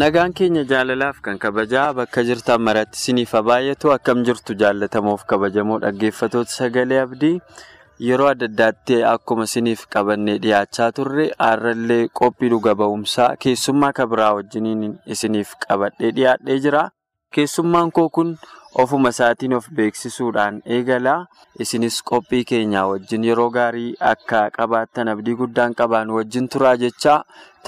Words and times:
Nagaan 0.00 0.32
keenya 0.36 0.62
jaalalaaf 0.70 1.18
kan 1.24 1.38
kabajaa 1.44 1.92
bakka 1.98 2.22
jirtan 2.28 2.62
maratti 2.66 2.96
isiniif 3.00 3.32
haa 3.36 3.42
baay'atu 3.48 3.90
akkam 3.96 4.22
jirtu 4.28 4.54
jaalatamuuf 4.62 5.24
kabajamoo 5.32 5.78
dhaggeeffatoota 5.84 6.52
sagalee 6.58 7.00
abdii 7.06 7.32
yeroo 8.08 8.28
adda 8.32 8.46
addaatti 8.50 9.00
akkuma 9.14 9.48
isiniif 9.50 9.82
qabannee 9.96 10.36
dhiyaachaa 10.44 10.88
turre 10.98 11.26
har'allee 11.46 12.04
qophii 12.20 12.52
dhuga 12.54 12.74
ba'umsaa 12.82 13.28
keessummaa 13.44 13.92
kabiraa 14.00 14.30
wajjiniin 14.38 14.94
isiniif 15.16 15.52
qabadhee 15.66 16.12
dhiyaadhee 16.20 16.58
jira. 16.66 16.84
Keessummaan 17.34 17.90
koo 17.96 18.08
kun 18.14 18.30
ofuma 18.82 19.10
isaatiin 19.14 19.52
of 19.58 19.66
beeksisuudhaan 19.80 20.62
eegala. 20.76 21.16
Isinis 21.64 21.98
qophii 22.12 22.44
keenyaa 22.52 22.86
wajjin 22.92 23.24
yeroo 23.28 23.50
gaarii 23.56 23.90
akka 24.12 24.40
qabaattan 24.56 25.12
abdii 25.12 25.36
guddaan 25.42 25.74
qabaan 25.82 26.10
wajjin 26.16 26.48
turaa 26.54 26.76
jechaa 26.84 27.18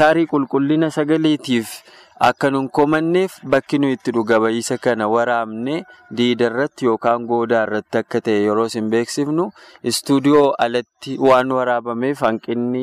taarii 0.01 0.27
qulqullina 0.33 0.91
sagaleetiif. 0.97 1.77
Akka 2.23 2.51
nun 2.55 2.69
komanneef 2.70 3.33
bakki 3.53 3.78
nuyi 3.83 3.97
itti 3.98 4.12
dhuga 4.15 4.37
ba'iisa 4.42 4.77
kana 4.84 5.09
waraabne 5.12 5.77
diida 6.19 6.47
irratti 6.51 6.87
yookaan 6.89 7.25
goodaa 7.31 7.62
irratti 7.67 7.98
akka 8.01 8.20
ta'e 8.27 8.42
yeroo 8.45 8.67
isin 8.70 8.91
beeksifnu 8.92 9.47
istuudiyoo 9.92 10.45
alatti 10.67 11.17
waan 11.29 11.51
waraabameef 11.56 12.20
hanqinni 12.27 12.83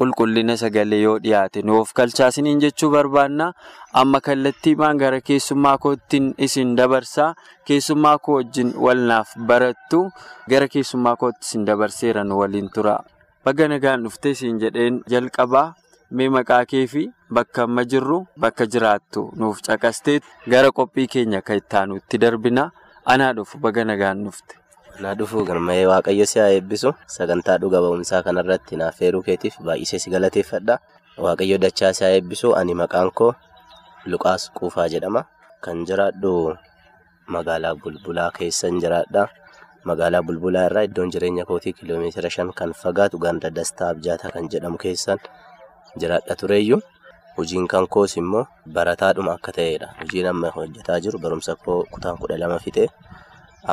qulqullina 0.00 0.54
sagalee 0.60 1.00
yoo 1.02 1.16
dhiyaate 1.24 1.62
nuuf 1.70 1.90
kalchaasiniin 1.98 2.60
jechuu 2.64 2.90
barbaanna. 2.94 3.48
Amma 4.02 4.20
kallattiidhaan 4.26 5.00
gara 5.02 5.20
keessummaa 5.30 5.78
koottiin 5.84 6.28
isin 6.46 6.76
dabarsaa 6.78 7.30
keessummaa 7.70 8.18
koo 8.18 8.36
wajjin 8.38 8.70
walnaaf 8.86 9.32
barattu 9.50 10.02
gara 10.52 10.68
keessummaa 10.76 11.16
kootti 11.24 11.42
isin 11.48 11.66
dabarseera 11.66 12.24
nu 12.24 12.38
waliin 12.42 12.70
tura. 12.74 12.96
Baga 13.44 13.68
nagaan 13.72 14.04
dhuftee 14.06 14.36
isin 14.38 14.60
jedheen 14.62 15.02
jalqabaa. 15.10 15.66
Mee 16.10 16.28
maqaa 16.30 16.64
kee 16.70 16.86
fi 16.86 17.02
bakka 17.36 17.64
amma 17.66 17.82
jirru 17.84 18.18
bakka 18.38 18.66
jiraattu 18.72 19.22
nuuf 19.40 19.58
caqastee 19.66 20.20
gara 20.52 20.70
qophii 20.70 21.06
keenya 21.14 21.40
kan 21.42 21.96
itti 21.96 22.18
darbina. 22.18 22.70
Anaa 23.06 23.32
dhufu 23.34 23.58
baga 23.58 23.84
nagaan 23.84 24.24
dhufte. 24.24 24.54
Anaa 24.98 25.14
dhufu 25.18 25.44
galma'ee 25.48 25.86
waaqayyo 25.86 26.26
si 26.26 26.38
haa 26.38 26.50
eebbisu. 26.54 26.92
Sagantaa 27.06 27.58
dhuga 27.58 27.80
ba'umsaa 27.84 28.22
kanarratti 28.22 28.76
naaf 28.76 29.00
heeruu 29.00 29.22
keetiif 29.22 29.58
baay'isee 29.66 29.98
si 29.98 30.10
galateeffadha. 30.10 30.78
Waaqayyo 31.18 31.58
dachaa 31.58 31.92
si 31.94 32.04
haa 32.04 32.14
eebbisu. 32.18 32.54
Ani 32.58 32.74
maqaan 32.74 33.10
koo 33.14 33.32
Luqaas 34.06 34.50
Quufaa 34.54 34.88
jedhama. 34.88 35.24
Kan 35.60 35.82
jiraadhu 35.86 36.54
magaalaa 37.26 37.74
Bulbulaa 37.74 38.30
keessan 38.30 38.78
jiraadha. 38.82 39.26
Magaalaa 39.86 40.22
Bulbulaa 40.22 40.66
irraa 40.70 40.82
iddoon 40.86 41.10
jireenya 41.14 41.44
kootii 41.46 41.72
kiiloomeetira 41.78 42.30
shan 42.30 42.50
kan 42.54 42.72
fagaatu 42.74 43.18
ganda 43.18 43.50
Dastaa 43.50 43.90
Abjaataa 43.94 44.30
kan 44.34 44.48
jedhamu 44.50 44.78
keessan. 44.78 45.18
Jiraadha 46.00 46.34
tureeyyuu 46.42 46.80
hojiin 47.36 47.66
kan 47.72 47.86
koos 47.94 48.16
immoo 48.20 48.46
barataadhuma 48.78 49.32
akka 49.38 49.52
ta'edha 49.58 49.88
hojiin 50.00 50.26
amma 50.32 50.50
hojjetaa 50.56 51.00
jiru 51.06 51.18
barumsa 51.24 51.54
koo 51.64 51.78
kutaan 51.92 52.16
kudha 52.20 52.38
lama 52.42 52.58
fixee 52.66 52.88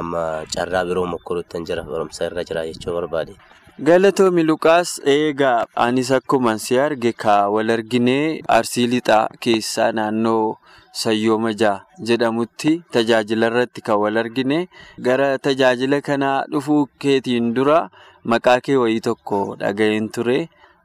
amma 0.01 0.21
carraa 0.55 0.83
biroo 0.89 1.05
mokkoruutti 1.13 1.63
jira 1.69 1.83
barumsa 1.91 2.25
irra 2.29 2.43
jira 2.49 2.65
jechuu 2.69 2.93
barbaade. 2.97 3.33
Galatoomi 3.87 4.43
Luqaas 4.49 4.89
eegaa 5.13 5.65
anis 5.85 6.09
akkuma 6.17 6.57
si 6.65 6.79
arge 6.85 7.11
ka 7.23 7.35
wal 7.53 7.69
arginee 7.75 8.41
arsii 8.57 8.87
lixaa 8.95 9.23
keessaa 9.45 9.91
naannoo 9.99 10.57
Sayyoomajaa 11.01 11.77
jedhamutti 12.07 12.71
tajaajila 12.95 13.47
irratti 13.51 13.81
kan 13.87 13.97
wal 14.03 14.17
argine 14.23 14.59
gara 15.07 15.29
tajaajila 15.47 16.01
kanaa 16.09 16.35
dhufuu 16.51 16.81
keetiin 17.05 17.47
dura 17.55 17.79
maqaa 18.33 18.59
kee 18.67 18.75
wayii 18.83 18.99
tokko 19.07 19.39
dhaga'een 19.63 20.09
ture. 20.17 20.37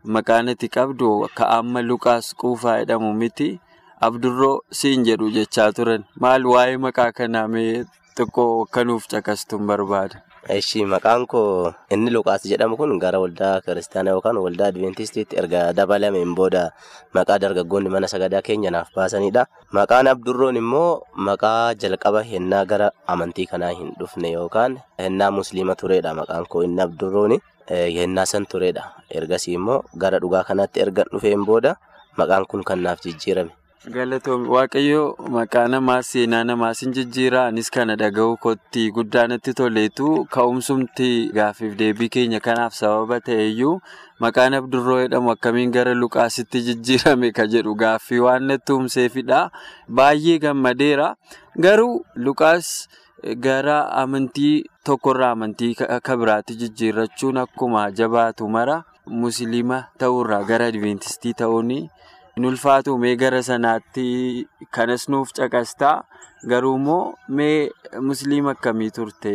Maqaan 0.07 0.47
ati 0.55 0.69
qabdu 0.71 1.27
akka 1.27 1.49
amma 1.59 1.83
Luqaas 1.83 2.31
Quufaa 2.39 2.79
jedhamu 2.87 3.11
miti. 3.19 3.59
Abdurroo 4.01 4.63
siin 4.71 5.03
jedhu 5.03 5.27
jechaa 5.35 5.73
turan. 5.75 6.07
Maal 6.23 6.47
waa'ee 6.47 6.79
maqaa 6.79 7.11
kanaa 7.11 7.49
mee 7.51 7.83
xiqqoo 8.15 8.63
akkanuuf 8.63 9.11
caqastuun 9.11 9.67
barbaada? 9.67 10.23
Ishii 10.49 10.87
maqaan 10.87 11.27
koo 11.27 11.75
inni 11.91 12.15
Luqaas 12.15 12.47
jedhamu 12.47 12.79
kun 12.79 12.95
gara 13.03 13.19
waldaa 13.19 13.59
kiristaanaa 13.61 14.15
yookaan 14.17 14.39
waldaa 14.39 14.71
Adiventistiitti 14.71 15.35
erga 15.37 15.75
dabalameen 15.75 16.31
booda 16.39 16.71
maqaa 17.13 17.39
dargaggoonni 17.43 17.91
mana 17.91 18.07
sagadaa 18.07 18.41
keenya 18.47 18.71
naaf 18.71 18.95
baasanidha. 18.95 19.51
Maqaan 19.75 20.07
Abdurroon 20.15 20.57
immoo 20.63 21.03
maqaa 21.19 21.75
jalqaba 21.75 22.23
hennaa 22.23 22.65
gara 22.71 22.95
amantii 23.11 23.51
kanaa 23.51 23.75
hin 23.75 23.93
dhufne 23.99 24.31
yookaan 24.39 24.79
hennaa 24.99 25.35
musliima 25.35 25.75
turedha 25.75 26.15
maqaan 26.15 26.47
koo 26.47 26.63
inni 26.63 26.81
Abdurrooni. 26.87 27.43
Yennaa 27.71 28.27
san 28.27 28.47
turedha. 28.47 28.85
Ergasii 29.11 29.55
immoo 29.61 29.83
gara 29.97 30.19
dhugaa 30.25 30.45
kanaatti 30.51 30.81
erga 30.81 31.05
dhufeen 31.13 31.45
booda 31.45 31.77
maqaan 32.17 32.47
kun 32.51 32.63
kan 32.65 32.79
naaf 32.83 33.01
jijjiirame. 33.05 33.51
Galatoomii 33.95 34.51
Waaqayyoo 34.53 35.31
maqaa 35.35 35.69
namaas 35.73 36.09
seenaa 36.13 36.43
namaas 36.45 36.81
hin 36.85 36.93
jijjiiraa 36.97 37.45
anis 37.51 37.71
kana 37.77 37.95
dhaga'uu 38.01 38.37
kootti 38.45 38.83
guddaa 38.97 39.27
natti 39.33 39.55
toleetu 39.61 40.09
ka'umsumti 40.37 41.11
gaaffiif 41.37 41.77
deebii 41.79 42.09
keenya 42.17 42.41
kanaaf 42.47 42.75
sababa 42.81 43.21
ta'eyyuu 43.29 43.79
maqaan 44.27 44.55
Abdurroo 44.61 44.99
jedhamu 45.05 45.31
akkamiin 45.37 45.71
gara 45.79 45.95
Luqaasitti 45.95 46.65
jijjiirame 46.69 47.31
ka 47.33 47.47
jedhu 47.55 47.75
gaaffii 47.85 48.19
waan 48.27 48.49
natti 48.53 48.73
humseefidha. 48.79 49.51
Baay'ee 49.89 50.39
gammadeera. 50.47 51.15
Garuu 51.57 52.05
Luqaas. 52.17 52.89
Gara 53.23 53.91
amantii 54.01 54.63
tokkorraa 54.87 55.31
amantii 55.35 55.75
akka 55.97 56.15
biraatti 56.21 56.55
jijjiirrachuun 56.61 57.39
akkuma 57.43 57.91
jabaatu 57.91 58.47
mara 58.49 58.77
musliima 59.23 59.79
ta'urraa 59.99 60.45
gara 60.47 60.69
adventistii 60.71 61.33
ta'uun 61.41 61.71
hin 61.75 62.45
ulfaatu. 62.51 62.95
Mee 62.99 63.17
gara 63.17 63.43
sanaatti 63.43 64.47
kanas 64.71 65.09
nuuf 65.09 65.33
caqastaa. 65.35 66.05
Garuu 66.47 66.77
immoo 66.79 67.15
mee 67.29 67.71
musliima 68.01 68.55
akkamii 68.55 68.91
turte? 68.95 69.35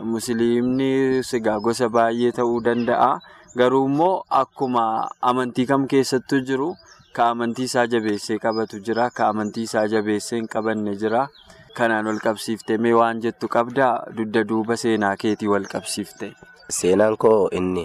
Musliimni 0.00 1.20
sigaa 1.22 1.58
gosa 1.60 1.88
baay'ee 1.92 2.32
ta'uu 2.32 2.62
danda'a. 2.64 3.10
Garuu 3.56 3.84
immoo 3.92 4.24
akkuma 4.40 4.86
amantii 5.20 5.66
kam 5.66 5.84
keessattuu 5.86 6.40
jiru? 6.40 6.70
Ka 7.12 7.28
amantii 7.34 7.68
isaa 7.68 7.86
jabeessee 7.86 8.38
qabatu 8.38 8.80
jira. 8.80 9.10
Ka 9.10 9.28
amantii 9.28 9.68
isaa 9.68 9.86
jabeessee 9.88 10.38
hin 10.40 10.48
qabanne 10.48 10.96
jira. 10.96 11.28
Kanaan 11.76 12.06
wal 12.10 12.18
qabsiiftee 12.22 12.78
mee 12.78 12.92
waan 12.94 13.20
jettu 13.22 13.48
qabdaa 13.48 14.10
dugda 14.16 14.44
duuba 14.44 14.76
seenaa 14.76 15.16
keetii 15.16 15.48
wal 15.48 15.66
qabsiifte. 15.72 16.32
Seenaan 16.68 17.16
koo 17.16 17.48
inni 17.52 17.84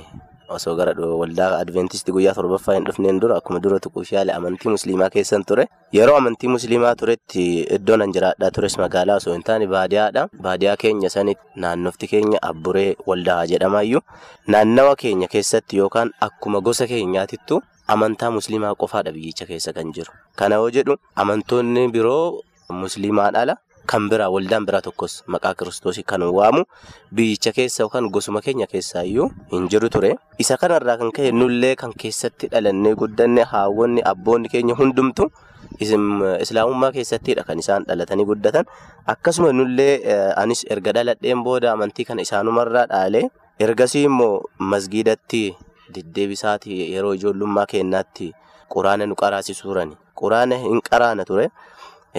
osoo 0.50 0.75
gara 0.75 0.94
waldaa 0.98 1.58
Adventistii 1.60 2.13
guyyaa 2.16 2.34
torbaffaa 2.38 2.74
hin 2.75 2.86
dhufneen 2.88 3.19
dura 3.22 3.38
akkuma 3.42 3.60
dura 3.63 3.80
tuquuf 3.80 4.12
yaale 4.13 4.34
amantii 4.34 4.69
musliimaa 4.75 5.10
keessan 5.10 5.46
ture. 5.46 5.66
Yeroo 5.98 6.16
amantii 6.18 6.50
musliimaa 6.56 6.96
turetti 6.96 7.46
iddoon 7.78 8.02
an 8.06 8.13
jiraadhaa 8.18 8.52
tures 8.58 8.78
magaalaa 8.81 9.16
osoo 9.22 9.34
hin 9.34 9.44
taane 9.50 9.68
baadiyyaadha. 9.68 10.28
Baadiyyaa 10.48 10.78
keenya 10.86 11.10
sanitti 11.10 11.46
naannofti 11.66 12.08
keenya 12.13 12.40
abburee 12.50 12.96
waldaa 13.08 13.46
jedhamayyuu 13.54 14.02
naannawa 14.48 14.96
keenya 14.96 15.28
keessatti 15.36 15.78
yookaan 15.84 16.12
akkuma 16.30 16.62
gosa 16.62 16.88
keenyaatittu 16.88 17.62
amantaa 17.98 18.31
musliimaa 18.40 18.75
qofaadha 18.86 19.12
biyyicha 19.19 19.46
keessa 19.46 19.74
kan 19.74 19.94
jiru. 19.94 20.12
Kana 20.36 20.56
yoo 20.56 20.69
jedhu 20.80 20.98
amantoonni 21.16 21.88
biroo 21.92 22.42
musliimaan. 22.69 23.56
Kan 23.86 24.08
biraa 24.10 24.30
waldaan 24.32 24.64
biraa 24.66 24.82
tokkos 24.82 25.24
maqaa 25.28 25.54
kiristoosii 25.60 26.04
kan 26.08 26.24
waamu 26.24 26.64
biyyicha 27.12 27.52
keessa 27.52 27.84
yookaan 27.84 28.08
gosuma 28.16 28.40
keenya 28.42 28.68
keessaayyuu 28.74 29.28
hin 29.52 29.68
jiru 29.72 29.90
ture. 29.92 30.16
Isa 30.40 30.58
kanarraa 30.58 30.98
kan 31.02 31.12
ka'e 31.12 31.32
nullee 31.36 31.76
kan 31.76 31.92
keessatti 32.04 32.48
dhalannee 32.54 32.94
guddanne 33.02 33.44
haawwanni 33.44 34.02
abboonni 34.12 34.50
keenya 34.54 34.76
hundumtu 34.80 35.28
islaamummaa 35.84 36.92
keessattidha 36.96 37.44
kan 37.44 37.60
isaan 37.60 37.84
dhalatanii 37.90 38.26
guddatan. 38.32 38.66
Akkasuma 39.08 39.52
nullee 39.52 40.00
anis 40.38 40.64
erga 40.70 40.92
dhaladheen 40.96 41.44
booda 41.44 41.72
amantii 41.76 42.06
kana 42.08 42.22
isaanumarraa 42.24 42.86
dhaalee 42.94 43.28
ergasii 43.60 44.04
immoo 44.08 44.44
masgiidatti 44.60 45.44
deddeebisaati 45.96 46.80
yeroo 46.96 47.14
ijoollummaa 47.20 47.66
keenyaatti 47.76 48.32
quraana 48.74 49.06
nu 49.06 49.16
qaraasisuurani. 49.16 49.98
Quraana 50.16 50.58
hin 50.64 50.82
qaraana 50.90 51.26
ture. 51.26 51.50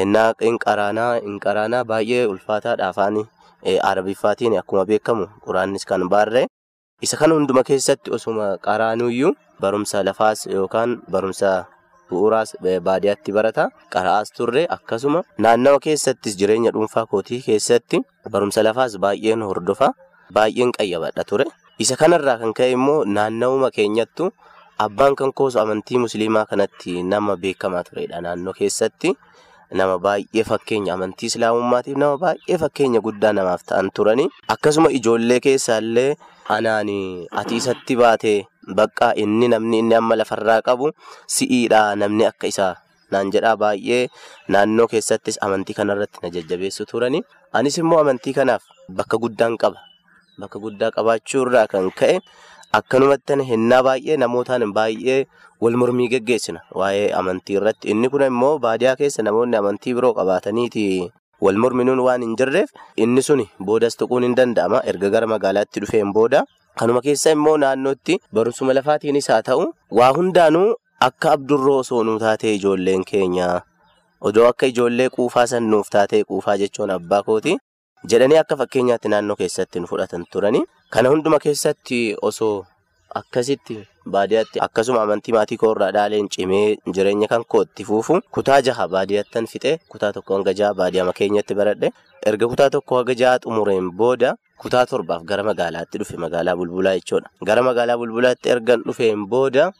Innaa 0.02 0.32
inqaraanaa 0.50 1.12
inqaraanaa 1.31 1.85
baay'ee 1.91 2.26
ulfaataadha 2.32 2.88
afaan 2.93 3.17
arabiffaatiin 3.91 4.58
akkuma 4.61 4.85
beekamu 4.91 5.26
quraannis 5.46 5.85
kan 5.91 6.08
baarree 6.14 6.46
Isa 7.02 7.17
kana 7.20 7.35
hunduma 7.35 7.62
keessatti 7.69 8.11
osuma 8.17 8.56
qaraanuyyuu 8.67 9.32
barumsa 9.61 10.02
lafaas 10.08 10.46
yookaan 10.46 10.93
barumsa 11.11 11.64
bu'uuraas 12.11 12.55
baadiyyaatti 12.87 13.32
barata. 13.32 13.64
Qara'aas 13.93 14.31
turre 14.37 14.62
akkasuma 14.76 15.23
naannawa 15.38 15.81
keessattis 15.87 16.37
jireenya 16.38 16.70
dhuunfaa 16.76 17.05
kootii 17.06 17.41
keessatti 17.46 18.00
barumsa 18.31 18.62
lafaas 18.64 18.96
baay'een 19.05 19.43
hordofa. 19.43 19.91
Baay'een 20.32 20.73
qayyabadha 20.79 21.25
ture. 21.29 21.44
Isa 21.79 21.96
kanarraa 21.96 22.38
kan 22.38 22.55
ka'e 22.55 22.70
immoo 22.79 23.05
naannawuma 23.05 23.70
keenyattu 23.75 24.31
abbaan 24.79 25.14
kan 25.19 25.32
koosu 25.35 25.58
amantii 25.61 25.99
musliimaa 26.06 26.46
kanatti 26.46 27.02
nama 27.02 27.37
beekamaa 27.37 27.82
turedha 27.85 28.20
naannoo 28.23 28.55
keessatti. 28.61 29.12
Nama 29.73 29.97
baay'ee 29.99 30.45
fakkeenya 30.45 30.95
amantii 30.95 31.27
islaamummaatiif 31.33 31.97
nama 31.97 32.17
baay'ee 32.21 32.59
fakkeenya 32.61 33.01
guddaa 33.01 33.33
namaaf 33.33 33.65
ta'an 33.71 33.91
turani. 33.95 34.29
Akkasuma 34.49 34.91
ijoollee 34.93 35.41
keessaallee 35.41 36.17
anaan 36.57 36.91
ati 37.33 37.57
isatti 37.57 37.97
baatee 37.97 38.45
bakka 38.77 39.13
inni 39.17 39.49
namni 39.49 39.79
inni 39.83 39.95
amma 39.97 40.17
lafarraa 40.21 40.61
qabu 40.63 40.93
si'iidha 41.37 41.97
namni 41.97 42.27
akka 42.29 42.47
isaa 42.53 42.75
naan 43.11 43.33
jedhaa 43.35 43.57
baay'ee 43.57 44.09
naannoo 44.49 44.87
keessattis 44.93 45.39
amantii 45.49 45.75
kanarratti 45.81 46.19
na 46.23 46.31
jajjabeessu 46.37 46.85
turani. 46.87 47.23
Anis 47.53 47.79
immoo 47.81 47.99
amantii 48.05 48.35
kanaaf 48.37 48.63
bakka 48.89 49.17
guddaan 49.19 49.57
qaba. 49.59 49.81
Bakka 50.39 50.59
guddaa 50.59 50.91
qabaachuurraa 50.91 51.67
kan 51.71 51.91
ka'e 51.95 52.21
akkanumatti 52.76 53.37
hennaa 53.50 53.82
baay'ee 53.87 54.17
namootaan 54.23 54.65
baay'ee 54.79 55.19
wal 55.62 55.76
mormii 55.81 56.09
geggeessina 56.15 56.61
waa'ee 56.81 57.11
amantii 57.21 57.56
irratti. 57.59 57.88
Inni 57.93 58.09
kun 58.12 58.23
immoo 58.26 58.59
baadiyaa 58.59 58.97
keessa 59.00 59.23
namoonni 59.23 59.56
amantii 59.61 59.94
biroo 59.99 60.12
qabaataniiti 60.19 60.85
wal 61.44 61.56
morminuun 61.65 62.00
waan 62.06 62.23
hin 62.26 62.37
jirreef 62.41 62.71
inni 63.06 63.23
suni 63.29 63.47
boodas 63.69 63.97
tuquun 64.00 64.23
hin 64.26 64.35
danda'ama 64.41 64.81
erga 64.93 65.11
gara 65.17 65.26
magaalaatti 65.35 65.81
dhufeen 65.85 66.12
booda. 66.17 66.44
Kanuma 66.79 67.00
keessa 67.06 67.31
immoo 67.37 67.56
naannootti 67.65 68.19
barumsuma 68.35 68.73
lafaatiinis 68.79 69.29
haa 69.32 69.43
ta'u 69.50 69.67
waa 69.99 70.12
hundaanuu 70.17 70.70
akka 71.09 71.32
abdurroo 71.37 71.77
osoo 71.85 72.03
nuu 72.09 72.19
taatee 72.25 72.55
ijoolleen 72.59 73.05
keenya 73.11 73.49
odoo 74.31 74.47
akka 74.49 74.67
ijoollee 74.73 75.09
quufaa 75.17 75.47
san 75.53 75.62
nuuf 75.75 75.88
taatee 75.97 76.25
quufaa 76.31 76.56
jechuun 76.62 76.91
abbaa 76.97 77.23
kooti. 77.29 77.56
Jedhanii 78.11 78.39
akka 78.43 78.56
fakkeenyaatti 78.61 79.09
naannoo 79.12 79.37
keessatti 79.41 79.81
nu 79.81 79.87
fudhatan 79.91 80.25
turani. 80.33 80.61
Kana 80.91 81.09
hunduma 81.12 81.39
keessatti 81.45 81.99
osoo 82.29 82.67
akkasitti 83.21 83.77
baadiyyaatti 84.15 84.61
akkasuma 84.67 85.03
amantii 85.03 85.33
maatii 85.37 85.56
koo 85.62 85.73
irraa 85.75 85.91
dhaaleen 85.97 86.29
cimee 86.37 86.77
jireenya 86.95 87.29
kan 87.33 87.45
kootti 87.55 87.85
fuufu 87.91 88.21
kutaa 88.37 88.61
jaha 88.67 88.89
baadiyyaattan 88.95 89.47
fixe 89.53 89.73
kutaa 89.93 90.12
tokko 90.17 90.35
hanga 90.35 90.53
jaha 90.61 90.75
baadiyyaa 90.81 91.12
keenyatti 91.21 91.55
baradhe 91.61 91.93
erga 92.31 92.49
kutaa 92.53 92.71
tokko 92.77 92.97
hanga 92.99 93.15
jaha 93.21 93.39
xumureen 93.45 93.91
booda 94.01 94.35
kutaa 94.65 94.85
torbaaf 94.91 95.23
gara 95.31 95.43
magaalaatti 95.51 95.99
dhufe 96.03 96.17
magaalaa 96.27 96.56
bulbulaa 96.56 96.95
jechuudha. 96.99 97.29
Gara 97.45 97.62
magaalaa 97.62 97.97
bulbulaatti 98.03 98.49
ergan 98.56 98.83
dhufeen 98.87 99.27
booda 99.27 99.73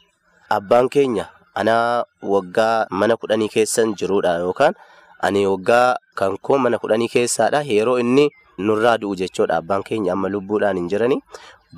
abbaan 0.49 0.89
keenya 0.89 1.25
anaa 1.55 2.03
waggaa 2.33 2.87
mana 2.89 3.17
kudhanii 3.17 3.49
keessan 3.57 3.95
jirudha 3.99 4.37
yookaan 4.45 4.73
ani 5.19 5.45
waggaa 5.47 5.95
kan 6.15 6.37
koo 6.41 6.57
mana 6.57 6.77
kudhanii 6.79 7.07
keessaadha. 7.15 7.63
Yeroo 7.63 7.99
inni 7.99 8.29
nurraa 8.57 8.97
du'u 8.97 9.15
jechuudha. 9.15 9.57
Abbaan 9.61 9.83
keenya 9.83 10.13
amma 10.13 10.29
lubbuudhaan 10.29 10.77
hin 10.77 10.89
jirani 10.89 11.19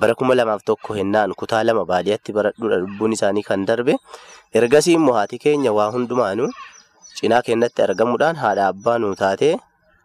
bara 0.00 0.14
kuma 0.14 0.34
lamaaf 0.34 0.62
tokko 0.64 0.94
hennaan 0.94 1.34
kutaa 1.34 1.62
lama 1.64 1.84
baadiyyaatti 1.84 2.32
baradhuudha 2.32 2.76
lubbuun 2.84 3.12
isaanii 3.12 3.42
kan 3.42 3.64
darbe. 3.66 3.96
Ergasii 4.54 4.94
immoo 4.98 5.14
haati 5.18 5.38
keenya 5.38 5.72
waa 5.72 5.90
hundumaanuu 5.94 6.48
cinaa 7.20 7.42
keenyatti 7.42 7.82
argamuudhaan 7.82 8.36
haadha 8.42 8.66
abbaa 8.72 8.98
nu 8.98 9.14
taatee 9.22 9.56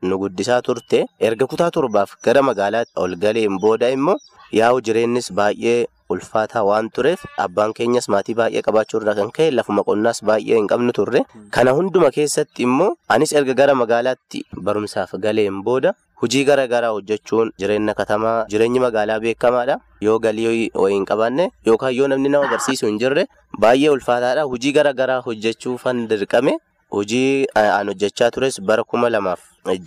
nu 0.01 0.17
guddisaa 0.21 0.61
turte. 0.61 1.05
Erga 1.19 1.45
kutaa 1.47 1.71
torbaaf 1.71 2.15
gara 2.23 2.41
magaalaatti 2.41 2.91
ol 3.03 3.15
galeen 3.15 3.59
booda 3.59 3.89
immoo 3.97 4.17
yaa'u 4.59 4.81
jireennis 4.81 5.29
baay'ee 5.33 5.85
ulfaataa 6.15 6.63
waan 6.69 6.89
tureef 6.95 7.25
abbaan 7.45 7.73
keenyas 7.79 8.09
maatii 8.13 8.35
baay'ee 8.39 8.61
qabaachuurraa 8.67 9.15
kan 9.19 9.31
ka'e 9.37 9.51
lafuma 9.57 9.83
qonnaas 9.89 10.23
baay'ee 10.29 10.55
hin 10.59 10.67
qabnu 10.71 10.91
turre. 10.99 11.21
Kana 11.57 11.71
hunduma 11.77 12.11
keessatti 12.17 12.63
immoo 12.69 12.95
anis 13.17 13.33
erga 13.41 13.53
gara 13.61 13.75
magaalaatti 13.83 14.43
barumsaaf 14.69 15.13
galeen 15.27 15.61
booda 15.69 15.93
hojii 16.23 16.43
gara 16.49 16.67
garaa 16.73 16.91
hojjechuun 16.95 17.51
jireenya 17.61 17.93
katamaa 18.01 18.35
jireenyi 18.51 18.79
magaalaa 18.87 19.19
beekamaadha. 19.23 19.79
Yoo 20.01 20.19
galii 20.19 20.45
wayii 20.73 20.95
hin 20.97 21.05
qabaanne 21.13 21.49
yookaan 21.69 21.95
yoo 21.95 22.07
namni 22.11 22.29
nama 22.35 22.47
barsiisu 22.53 22.87
hin 22.91 22.99
jirre 23.05 23.25
baay'ee 23.59 23.89
ulfaataadha. 23.95 24.43
Hojii 24.53 24.71
gara 24.77 24.93
garaa 24.93 25.21
hojjechuufan 25.27 26.07
dirqame 26.11 26.57
hojii 26.91 27.47
aan 27.55 27.87
hojjechaa 27.91 28.31
tures 28.31 28.61
bara 28.61 28.83
kuma 28.83 29.09
lamaaf 29.09 29.39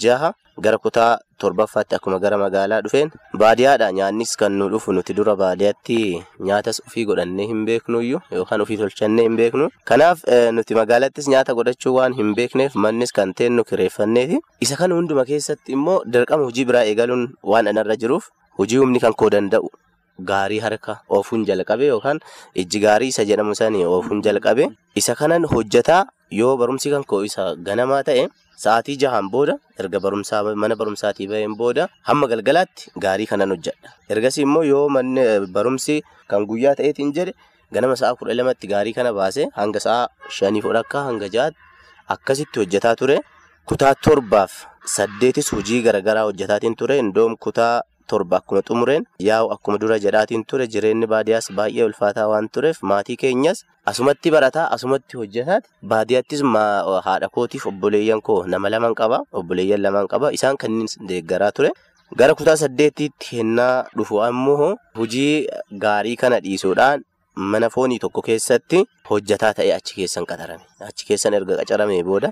jaha 0.03 0.33
gara 0.65 0.79
kutaa 0.79 1.19
torbaffaatti 1.39 1.95
akkuma 1.97 2.19
gara 2.19 2.39
magaalaa 2.41 2.81
dhufeen 2.85 3.11
baadiyyaadha 3.43 3.89
nyaannis 3.93 4.37
kan 4.41 4.53
nu 4.59 4.69
dhufu 4.73 4.93
nuti 4.97 5.13
dura 5.19 5.35
baadiyyaatti 5.37 5.99
nyaatas 6.49 6.81
ofii 6.87 7.05
godhannee 7.11 7.47
hin 7.51 7.65
beeknuyyuu 7.69 8.21
yookaan 8.39 8.61
ofii 8.65 8.77
tolchannee 8.83 9.27
hin 9.29 9.37
beeknu 9.41 9.69
kanaaf 9.91 10.25
nuti 10.59 10.75
magaalattis 10.81 11.29
nyaata 11.35 11.55
godhachuu 11.59 11.95
waan 11.99 12.15
hin 12.21 12.33
beekneef 12.39 12.75
mannis 12.87 13.13
kan 13.19 13.35
ta'e 13.35 13.49
nu 13.57 13.65
kireeffanneeti. 13.71 14.41
Isa 14.61 14.77
kana 14.81 14.95
hunduma 15.01 15.25
keessatti 15.33 15.73
immoo 15.79 15.99
dirqama 16.13 16.45
hojii 16.49 16.65
biraa 16.71 16.85
eegaluun 16.93 17.27
waan 17.53 17.69
anarra 17.75 17.97
jiruuf 18.05 18.31
hojii 18.59 18.77
humni 18.85 19.01
kan 19.05 19.13
koo 19.13 19.31
danda'u 19.37 19.69
gaarii 20.33 20.59
harka 20.65 20.99
oofuun 21.21 21.45
jalqabe 21.45 21.87
yookaan 21.93 22.21
ijji 22.65 22.81
gaarii 22.87 23.09
isa 23.13 23.25
jedhamu 23.29 23.55
sanii 23.55 23.85
oofuun 23.85 24.23
jalqabe. 24.25 24.69
Isa 24.95 25.15
kanan 25.21 25.45
hojjetaa 25.53 26.05
yoo 26.41 26.57
barumsi 26.57 26.91
kan 26.91 27.05
koo 27.05 27.23
isa 27.29 27.51
ganamaa 27.69 28.03
ta'e 28.09 28.29
Sa'aatii 28.65 28.97
jahaan 29.03 29.27
booda 29.35 29.55
erga 29.83 29.99
barumsaa 30.05 30.41
mana 30.63 30.77
barumsaatii 30.81 31.27
baheen 31.33 31.55
booda 31.61 31.89
hamma 32.09 32.27
galgalaatti 32.33 32.91
gaarii 33.05 33.27
kanan 33.33 33.51
hojjedha. 33.55 33.91
Ergasii 34.13 34.45
immoo 34.49 34.63
yoo 34.73 34.89
manni 34.97 35.25
barumsi 35.57 35.97
kan 36.31 36.47
guyyaa 36.51 36.75
ta'eetiin 36.81 37.13
jedhe 37.19 37.35
ganama 37.77 37.97
sa'a 38.01 38.15
kudha 38.21 38.35
lamatti 38.39 38.67
gaarii 38.73 38.95
kana 38.99 39.13
baasee 39.19 39.47
hanga 39.59 39.81
sa'a 39.87 40.09
shanii 40.39 40.63
fudhakkaa 40.67 41.05
hanga 41.09 41.29
ja'aatti 41.35 41.61
akkasitti 42.17 42.61
hojjetaa 42.63 42.95
ture. 43.03 43.19
Kutaa 43.69 43.95
torbaaf 44.07 44.53
saddeetis 44.97 45.53
hojii 45.53 45.83
garaagaraa 45.89 46.25
hojjetaatiin 46.31 46.77
ture. 46.81 46.99
Indoom 47.05 47.37
kutaa 47.37 47.83
torba 48.13 48.37
akkuma 48.41 48.63
xumureen 48.69 49.05
yaa'u 49.29 49.51
akkuma 49.55 49.79
dura 49.83 49.99
jedhaatiin 50.05 50.45
ture 50.53 50.67
jireenyi 50.75 51.07
baadiyyaas 51.15 51.49
baay'ee 51.59 51.85
ulfaataa 51.89 52.27
waan 52.33 52.49
tureef 52.59 52.83
maatii 52.93 53.17
keenyas 53.23 53.65
asumatti 53.93 54.31
barataa 54.37 54.67
asumatti 54.77 55.17
hojjetaati 55.23 55.69
baadiyyaattis 55.95 56.43
haadha 57.09 57.29
kootiif 57.39 57.67
obboleeyyan 57.73 58.21
koo 58.29 58.39
nama 58.55 58.71
lamaan 58.77 58.95
qaba 59.03 59.19
obboleeyyan 59.33 59.83
lamaan 59.89 60.09
qaba 60.15 60.33
isaan 60.39 60.57
kanneen 60.57 60.89
deeggaraa 61.09 61.53
ture. 61.53 61.71
Gara 62.19 62.35
kutaa 62.39 62.57
saddeetiitti 62.57 63.37
hennaa 63.37 63.85
dhufu 63.99 64.21
ammoo 64.23 64.77
hojii 64.99 65.47
gaarii 65.85 66.17
kana 66.21 66.39
dhiisuudhaan 66.45 67.03
mana 67.53 67.69
foonii 67.75 67.99
tokko 68.05 68.23
keessatti 68.29 68.85
hojjetaa 69.11 69.51
ta'e 69.59 69.73
achi 69.79 69.95
keessan 69.97 70.27
qacarame. 70.31 70.63
Achi 70.89 71.07
keessan 71.09 71.35
erga 71.39 71.57
qacarame 71.61 71.97
booda 72.11 72.31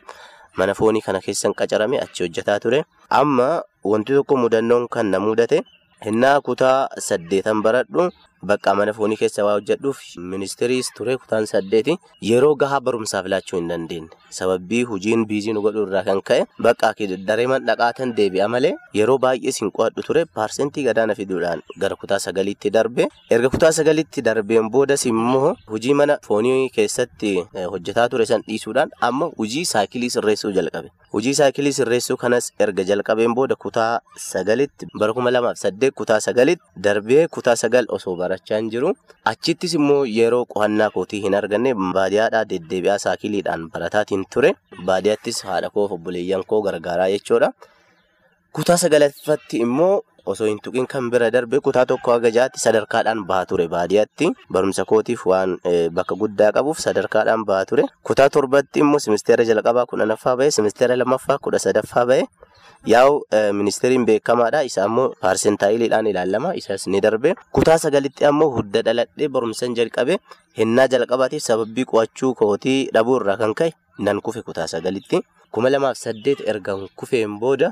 mana 0.56 0.74
foonii 0.78 1.02
kana 1.06 1.20
keessan 1.26 1.54
qacarame 1.60 1.98
achi 2.04 2.22
hojjetaa 2.24 2.58
ture. 2.64 2.84
Amma 3.20 3.48
wanti 3.90 4.12
tokko 4.16 4.34
mudannoon 4.42 4.84
kan 4.94 5.06
na 5.12 5.18
mudate 5.24 5.58
hennaa 6.06 6.36
kutaa 6.46 6.78
saddeetan 7.06 7.58
baradhu 7.64 8.02
bakka 8.50 8.74
mana 8.80 8.92
foonii 8.98 9.16
keessa 9.22 9.44
waa 9.46 9.54
hojjedhuuf 9.58 10.00
ministiriis 10.34 10.90
ture 10.98 11.16
kutaan 11.22 11.46
saddeeti 11.52 11.96
yeroo 12.30 12.54
gahaa 12.62 12.80
barumsaaf 12.88 13.26
laachuu 13.34 13.58
hin 13.60 13.68
dandeenye 13.72 14.08
sababii 14.38 14.82
hojiin 14.90 15.24
biizii 15.30 15.52
nu 15.56 15.62
godhu 15.66 15.82
irraa 15.88 16.02
kan 16.08 16.20
ka'e 16.30 16.46
bakka 16.66 16.92
dareeman 17.30 17.66
dhaqaatan 17.68 18.14
deebi'a 18.16 18.48
malee 18.54 18.72
yeroo 19.00 19.18
baay'ee 19.24 19.52
siin 19.58 19.70
qo'adhu 19.78 20.02
ture 20.08 20.24
paarsentii 20.38 20.84
gadaana 20.88 21.14
fiduudhaan 21.20 21.62
gara 21.84 21.96
kutaa 22.02 22.18
sagaliitti 22.26 22.70
darbe 22.76 23.06
erga 23.36 23.48
kutaa 23.54 23.72
sagaliitti 23.78 24.22
darbeen 24.28 24.70
boodas 24.76 25.06
immoo 25.12 25.54
hojii 25.74 25.94
mana 26.00 26.18
foonii 26.28 26.68
keessatti 26.78 27.32
hojjetaa 27.74 28.08
ture 28.14 28.26
san 28.32 28.42
dhiisuudhaan 28.48 28.90
amma 29.10 29.30
hojii 29.38 29.64
saayikilii 29.72 30.10
sirreessuu 30.16 30.52
jalqabe 30.58 30.90
hojii 31.14 31.34
saayikilii 31.40 31.72
sirreessuu 31.78 32.16
kanas 32.24 32.50
erga 32.66 32.84
jalqabeen 32.90 33.34
booda 33.38 33.54
kutaa 33.66 33.92
sagalitti 34.30 34.86
bara 35.00 35.12
kuma 35.12 35.30
kutaa 36.00 36.20
sagalitti 36.20 36.64
darbee 36.88 37.26
kutaa 37.28 37.56
sagal 37.56 37.86
osoo 37.88 38.16
barachaa 38.34 38.58
hin 38.62 38.70
jiru 38.76 38.92
achittis 39.32 39.74
immoo 39.80 40.00
yeroo 40.18 40.44
qo'annaa 40.54 40.90
kootii 40.96 41.22
hin 41.26 41.34
arganne 41.42 41.74
baadiyyaadhaa 41.98 42.44
deddeebi'aa 42.54 42.98
saayikiliidhaan 43.04 43.68
barataatiin 43.76 44.24
ture 44.36 44.50
baadiyyaattis 44.90 45.42
haadha 45.50 45.70
koo 45.78 45.86
obboleeyyan 45.98 46.44
koo 46.52 46.62
gargaaraa 46.66 47.08
jechuudha. 47.14 47.52
Kutaa 48.56 48.76
sagalaffatti 48.82 49.58
immoo 49.66 49.94
osoo 50.32 50.46
hin 50.48 50.58
tuqin 50.64 50.86
kan 50.92 51.08
bira 51.12 51.26
darbe 51.34 51.58
kutaa 51.64 51.82
tokko 51.92 52.12
haga 52.14 52.30
jaatti 52.36 52.60
sadarkaadhaan 52.64 53.24
bahaa 53.30 53.46
ture 53.52 53.66
baadiyyaatti 53.72 54.28
barumsa 54.56 54.84
kootiif 54.92 55.24
waan 55.30 55.56
bakka 55.98 56.14
guddaa 56.20 56.52
qabuuf 56.58 56.78
sadarkaadhaan 56.84 57.42
bahaa 57.48 57.64
ture. 57.70 57.84
Kutaa 58.10 58.28
torbatti 58.36 58.80
immoo 58.84 58.98
simisteera 59.06 59.44
jalqabaa 59.50 59.86
kudhanaffaa 59.90 60.36
bahe 60.42 60.50
simisteera 60.58 60.96
lammaffaa 61.02 61.38
kudha 61.48 61.58
sadaffaa 61.66 62.06
bahe 62.12 62.24
yaa'u 62.92 63.22
ministeeriin 63.52 64.04
beekamaadha. 64.06 64.62
Isa 64.68 64.84
ammoo 64.84 65.14
paarsentaayiliidhaan 65.20 66.06
ilaalama 66.06 66.54
isas 66.60 66.86
ni 66.86 67.00
darbe. 67.00 67.34
Kutaa 67.52 67.78
sagalitti 67.78 68.24
ammoo 68.30 68.50
hudda 68.56 68.82
dhaladhee 68.86 69.28
barumsan 69.28 69.74
jalqabe 69.78 70.18
hennaa 70.58 70.88
jalqabaatiif 70.88 71.42
sababii 71.42 71.84
qo'achuu 71.92 72.34
kootii 72.34 72.90
dhabuu 72.94 73.16
irraa 73.20 73.36
kan 73.42 73.54
ka'e 73.54 73.72
nan 73.98 74.20
kufe 74.20 74.42
kutaa 74.42 74.66
sagalitti. 74.66 75.22
kuma 75.54 75.70
lamaaf 75.70 75.96
saddeet 75.96 76.40
erga 76.50 76.72
kufeen 76.98 77.38
booda 77.38 77.68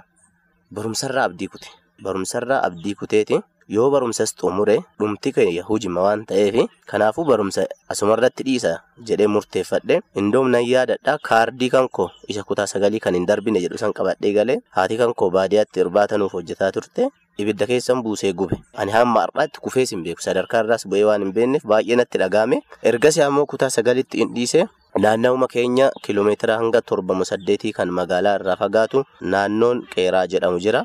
barumsarraa 0.74 1.24
abdii 1.28 1.48
kute. 1.52 1.68
Barumsarraa 2.02 2.60
abdii 2.66 2.94
kuteeti 2.94 3.40
yoo 3.68 3.90
barumsas 3.90 4.34
xumure 4.40 4.76
dhumti 4.98 5.32
keenya 5.32 5.62
hujima 5.68 6.02
waan 6.06 6.24
ta'eef 6.26 6.56
kanaafuu 6.90 7.24
barumsa 7.30 7.66
asumarratti 7.88 8.42
dhiisa 8.48 8.72
jedhee 9.08 9.26
murteeffadhe 9.34 10.00
indoomnan 10.14 10.64
yaadadha. 10.66 11.18
Kaardii 11.28 11.70
kan 11.70 11.88
koo 11.88 12.10
isa 12.28 12.42
kutaa 12.42 12.66
sagalii 12.66 13.00
kan 13.00 13.14
hin 13.14 13.26
darbine 13.26 13.60
jedhu 13.64 13.78
san 13.78 13.92
qabadhee 13.92 14.32
galee 14.38 14.58
haati 14.78 14.96
kan 15.02 15.14
koo 15.14 15.30
baadiyyaatti 15.30 15.80
irbaata 15.86 16.18
nuuf 16.18 16.32
hojjetaa 16.38 16.70
turte 16.72 17.08
ibidda 17.38 17.66
keessan 17.66 18.02
buusee 18.02 18.32
gube. 18.32 18.56
Ani 18.74 18.92
hamma 18.92 19.20
har'aatti 19.24 19.60
kufees 19.64 19.90
hin 19.94 20.02
beeku. 20.04 20.20
Sadarkaa 20.22 20.60
irraas 20.64 20.86
bu'ee 20.86 21.04
waan 21.08 21.22
hin 21.24 21.32
beekneef 21.32 21.64
baay'ee 21.72 21.96
natti 22.00 22.18
dhagahame 22.22 22.60
ergasii 22.92 23.22
ammoo 23.26 23.46
kutaa 23.46 23.70
sagalitti 23.70 24.18
hin 24.22 24.34
dhiise. 24.34 24.66
Naannawuma 25.02 25.46
keenya 25.48 25.86
kiiloomeetira 26.04 26.58
hanga 26.60 26.82
torbamu 26.82 27.24
saddeetii 27.24 27.72
kan 27.78 27.88
magaalaa 27.98 28.34
irraa 28.40 28.56
fagaatu 28.62 29.04
naannoon 29.20 29.86
qeeraa 29.94 30.26
jedhamu 30.34 30.60
jira. 30.60 30.82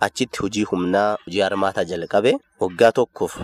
Achitti 0.00 0.38
hojii 0.42 0.64
humnaa 0.70 1.16
hojii 1.26 1.40
harmaataa 1.40 1.84
jalqabe 1.84 2.32
waggaa 2.60 2.92
tokkoof 2.92 3.36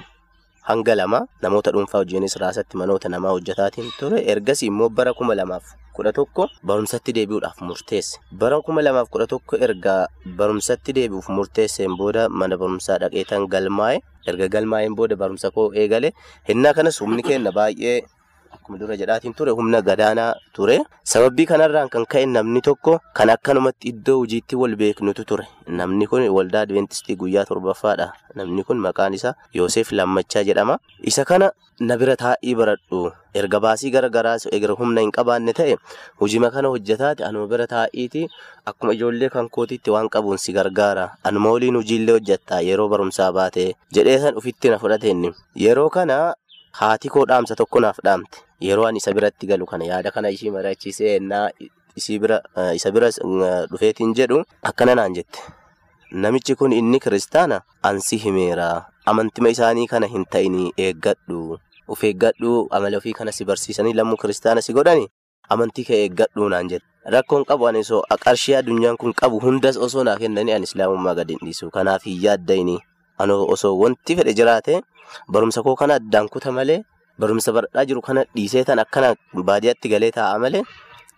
hanga 0.71 0.94
lama 0.94 1.26
namoota 1.42 1.71
dhuunfaa 1.75 1.99
hojiinis 2.02 2.37
raasatti 2.42 2.76
manoota 2.76 3.09
namaa 3.09 3.30
hojjetaatiin 3.37 3.90
ture. 3.99 4.21
Ergasii 4.32 4.66
immoo 4.73 4.88
bara 4.88 5.12
kuma 5.14 5.35
lamaaf 5.35 5.64
kudha 5.97 6.12
tokko 6.12 6.49
barumsatti 6.66 7.12
deebi'uudhaaf 7.16 7.61
murteesse. 7.61 8.21
Bara 8.32 8.61
kuma 8.61 8.82
lamaaf 8.82 9.09
kudha 9.11 9.26
tokko 9.26 9.56
erga 9.66 10.06
barumsatti 10.37 10.92
deebi'uuf 10.99 11.28
murteesseen 11.28 11.97
booda 11.97 12.28
mana 12.28 12.56
barumsaa 12.56 12.99
dhaqeetan 13.02 13.47
galmaa'e 13.54 13.99
erga 14.26 14.49
galmaa'een 14.49 14.94
booda 14.94 15.16
barumsa 15.16 15.50
koo 15.50 15.73
eegale 15.75 16.12
hinnaa 16.49 16.73
kanas 16.78 17.00
humni 17.02 17.23
kenna 17.23 17.52
baay'ee 17.59 18.00
akkuma 18.54 18.78
dura 18.78 18.97
jedhaatiin 19.00 19.35
ture 19.35 19.50
humna 19.59 19.80
gadaanaa 19.82 20.35
ture. 20.56 20.78
Sababii 21.04 21.47
kanarraan 21.47 21.88
kan 21.88 22.04
ka'e 22.06 22.26
namni 22.26 22.61
tokko 22.68 22.99
kan 23.14 23.30
akkanumatti 23.35 23.88
iddoo 23.92 24.18
hojiitti 24.23 24.56
wal 24.56 24.76
beeknutu 24.76 25.25
ture. 25.25 25.47
Namni 25.66 26.06
kun 26.06 26.28
waldaa 26.37 26.62
adventistii 26.68 27.16
guyyaa 27.16 27.44
torbaffaadha. 27.49 28.12
Namni 28.35 28.64
kun 28.64 28.78
maqaan 28.87 29.14
isaa 29.14 29.35
yoosef 29.54 29.92
lammachaa 29.92 30.44
jedhama. 30.44 30.78
Isa 31.02 31.25
kana 31.25 31.50
na 31.80 31.97
bira 31.97 32.16
taa'ii 32.16 32.54
baradhu. 32.54 33.11
Erga 33.35 33.61
baasii 33.61 33.90
garagaraas 33.90 34.47
humna 34.78 35.00
hin 35.00 35.11
qabaanne 35.11 35.52
ta'e 35.56 35.76
hojima 36.21 36.50
kana 36.50 36.68
hojjetaati 36.68 37.25
anuma 37.25 37.47
bira 37.49 37.66
taa'iiti. 37.66 38.28
Akkuma 38.66 38.92
ijoollee 38.94 39.28
kan 39.30 39.49
kootiitti 39.49 39.90
waan 39.90 40.09
qabuun 40.09 40.38
si 40.38 40.52
gargaara. 40.52 41.16
Anuma 41.25 41.50
waliin 41.52 41.75
hojiillee 41.76 42.12
hojjettaa 42.18 42.61
yeroo 42.61 42.88
barumsaa 42.88 43.32
baate 43.32 43.75
jedhee 43.94 44.18
san 44.18 44.37
ufitti 44.37 44.68
na 44.71 44.78
fudhateenni 44.78 45.32
yeroo 45.56 45.88
kana 45.90 46.35
haati 46.81 47.09
koo 47.09 47.25
dhaamsa 47.26 47.55
tokko 47.57 47.81
naaf 47.81 47.99
dhaamte. 48.05 48.38
Yeroo 48.61 48.87
ani 48.87 48.99
isa 49.02 49.12
biratti 49.12 49.47
galu 49.47 49.67
kana 49.67 49.85
yaada 49.85 50.11
kana 50.11 50.31
ishii 50.31 50.50
marachiisee 50.50 51.17
ennaa 51.17 51.49
bira 52.21 52.38
isa 52.75 52.91
bira 52.91 53.11
dhufeetiin 53.71 54.14
jedhu 54.14 54.45
akkana 54.62 54.95
naan 54.95 55.14
jette. 55.14 55.41
Namichi 56.12 56.55
kun 56.55 56.73
inni 56.73 57.00
kiristaana? 57.00 57.61
Ansi 57.83 58.17
himeera. 58.17 58.87
Amantima 59.07 59.49
isaanii 59.49 59.87
kana 59.87 60.07
hin 60.07 60.25
ta'inii 60.25 60.73
eeggadhu. 60.79 61.59
Of 61.88 62.05
eeggadhu 62.05 62.69
amala 62.71 62.97
ofii 62.99 63.12
kana 63.12 63.33
si 63.33 63.45
barsiisanii 63.45 63.93
lammuu 63.93 64.17
kiristaana 64.17 64.62
si 64.62 64.73
godhani 64.73 65.09
amantii 65.49 65.85
kee 65.85 66.02
eeggadhu 66.05 66.49
naan 66.49 66.69
jette. 66.69 66.87
Rakkoon 67.05 67.45
qabu 67.45 67.67
ani 67.69 67.79
osoo 67.83 68.02
qarshii 68.25 68.55
addunyaan 68.61 68.97
kun 68.97 69.12
qabu 69.12 69.41
hundas 69.41 69.76
osoo 69.76 70.05
naa 70.05 70.17
kennanii 70.17 70.52
ani 70.55 70.64
islaamummaa 70.71 71.14
gadi 71.14 71.33
hin 71.35 71.47
dhiisu. 71.49 71.71
Kanaaf 71.71 72.05
hin 72.05 72.21
yaaddayini 72.23 72.79
ani 73.25 73.33
osoo 73.57 73.75
wanti 73.83 74.17
fedhe 74.21 74.35
jiraate 74.41 74.75
barumsa 75.37 75.62
koo 75.69 75.75
kana 75.83 75.95
addaan 76.00 76.29
kuta 76.37 76.52
malee 76.59 76.79
barumsa 77.25 77.52
baradhaa 77.59 77.85
jiru 77.93 78.00
kana 78.09 78.25
dhiisee 78.37 78.64
tan 78.71 78.79
akkana 78.85 79.14
baadiyyaatti 79.50 79.88
galee 79.95 80.11
taa'a 80.19 80.38
malee 80.45 80.62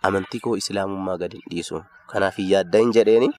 amantii 0.09 0.39
koo 0.47 0.55
islaamummaa 0.63 1.17
gadi 1.25 1.37
hin 1.43 1.51
dhiisu 1.55 1.83
kanaaf 2.13 2.37
hin 2.41 2.49
yaaddayin 2.55 2.91
jedheeni. 2.99 3.29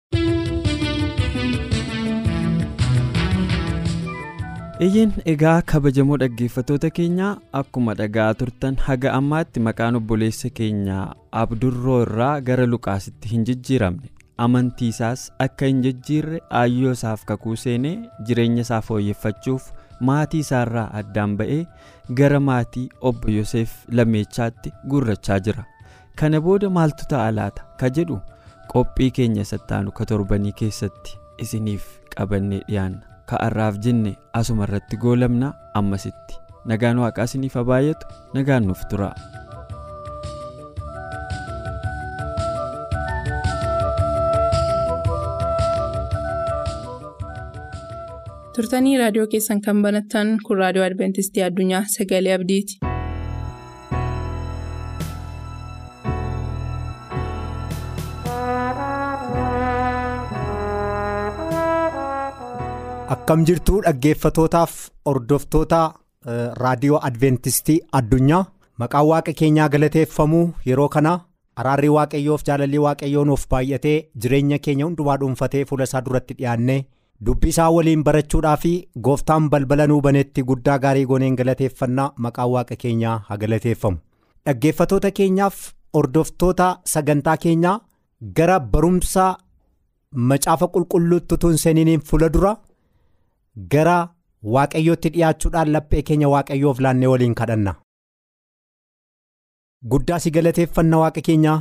Iyyin 4.87 5.13
egaa 5.33 5.61
kabajamoo 5.73 6.17
dhaggeeffattoota 6.23 6.91
keenyaa 6.97 7.31
akkuma 7.61 7.95
dhagaa 8.01 8.27
turtan 8.41 8.75
haga 8.87 9.13
ammaatti 9.19 9.61
maqaan 9.69 9.97
obboleessa 10.01 10.51
keenyaa 10.59 11.05
abdurroo 11.43 12.01
irraa 12.07 12.35
gara 12.49 12.67
luqaasitti 12.73 13.29
hin 13.31 13.45
jijjiiramne 13.51 14.11
amantii 14.45 14.89
isaas 14.95 15.23
akka 15.47 15.67
hin 15.71 15.83
jijjiirre 15.87 16.41
aayyoo 16.61 16.93
isaaf 16.99 17.25
kakuu 17.31 17.57
seenee 17.63 17.95
jireenya 18.29 18.63
isaa 18.67 18.81
fooyyeffachuuf 18.89 19.69
maatii 20.11 20.41
isaarraa 20.47 20.87
addaan 21.01 21.37
ba'ee 21.41 21.61
gara 22.21 22.41
maatii 22.51 22.87
obbo 23.11 23.31
Yoseef 23.37 23.73
Lameechaatti 24.01 24.73
gurrachaa 24.95 25.39
jira 25.49 25.65
kana 26.23 26.41
booda 26.49 26.71
maaltu 26.79 27.05
ta'a 27.13 27.31
laata 27.41 27.63
ka 27.83 27.91
jedhu 27.99 28.19
qophii 28.73 29.11
keenya 29.21 29.45
sattaanu 29.53 29.93
ka 30.01 30.05
torbanii 30.13 30.53
keessatti 30.63 31.17
isiniif 31.47 31.87
qabannee 32.17 32.61
dhiyaanna. 32.69 33.01
ka'arraaf 33.31 33.79
jenne 33.85 34.11
asuma 34.41 34.65
irratti 34.69 34.97
goolabna 35.05 35.49
ammasitti 35.81 36.37
nagaan 36.73 36.99
waaqaa 37.05 37.25
isiniif 37.31 37.55
haa 37.59 37.65
baay'atu 37.71 38.07
nagaan 38.35 38.67
nuuf 38.69 38.85
tura. 38.91 39.09
Turtanii 48.57 48.97
raadiyoo 49.03 49.27
keessan 49.35 49.61
kan 49.67 49.83
banattan 49.87 50.33
kun 50.49 50.61
raadiyoo 50.65 50.87
adventistii 50.91 51.47
addunyaa 51.49 51.85
sagalee 51.97 52.35
abdiiti. 52.39 52.79
akkam 63.15 63.45
jirtuu 63.49 63.81
dhaggeeffatootaaf 63.87 64.75
hordoftoota 65.09 65.81
raadiyoo 66.63 67.01
adventistii 67.09 67.79
addunyaa 68.01 68.43
maqaan 68.83 69.07
waaqa 69.11 69.33
keenyaa 69.41 69.69
galateeffamuu 69.75 70.45
yeroo 70.71 70.89
kana 70.97 71.13
araarri 71.63 71.89
waaqayyoof 71.97 72.45
jaalalli 72.49 72.79
waaqayyoo 72.87 73.25
nuuf 73.31 73.47
baay'atee 73.55 73.97
jireenya 74.25 74.59
keenya 74.67 74.85
hundumaa 74.89 75.17
dhuunfatee 75.23 75.65
fuula 75.71 75.85
isaa 75.91 76.03
duratti 76.09 76.35
dhiyaannee 76.41 76.81
dubbii 77.25 77.49
isaa 77.55 77.71
waliin 77.77 78.03
barachuudhaa 78.07 78.57
fi 78.65 78.73
gooftaan 79.09 79.49
balbala 79.55 79.87
nuu 79.91 80.01
banetti 80.07 80.43
guddaa 80.51 80.79
gaarii 80.85 81.07
gooneen 81.13 81.37
galateeffannaa 81.41 82.13
maqaan 82.27 82.51
waaqa 82.55 82.77
keenyaa 82.83 83.17
haa 83.29 83.37
galateeffamu 83.45 83.99
dhaggeeffatoota 84.47 85.11
keenyaaf 85.21 85.63
hordoftoota 85.99 86.69
sagantaa 86.95 87.37
keenyaa 87.45 87.77
gara 88.41 88.59
barumsa 88.75 89.27
macaafa 90.33 90.69
qulqulluutti 90.75 91.57
seeniiniin 91.65 92.01
fuula 92.11 92.29
dura. 92.35 92.57
gara 93.73 93.97
waaqayyootti 94.55 95.11
dhiyaachuudhaan 95.13 95.73
laphee 95.75 96.03
keenya 96.09 96.29
waaqayyoof 96.33 96.81
laannee 96.85 97.09
waliin 97.13 97.35
kadhanna. 97.41 97.73
Guddaa 99.91 100.19
si 100.25 100.31
galateeffanna 100.37 100.99
waaqa 101.03 101.21
keenyaa 101.29 101.59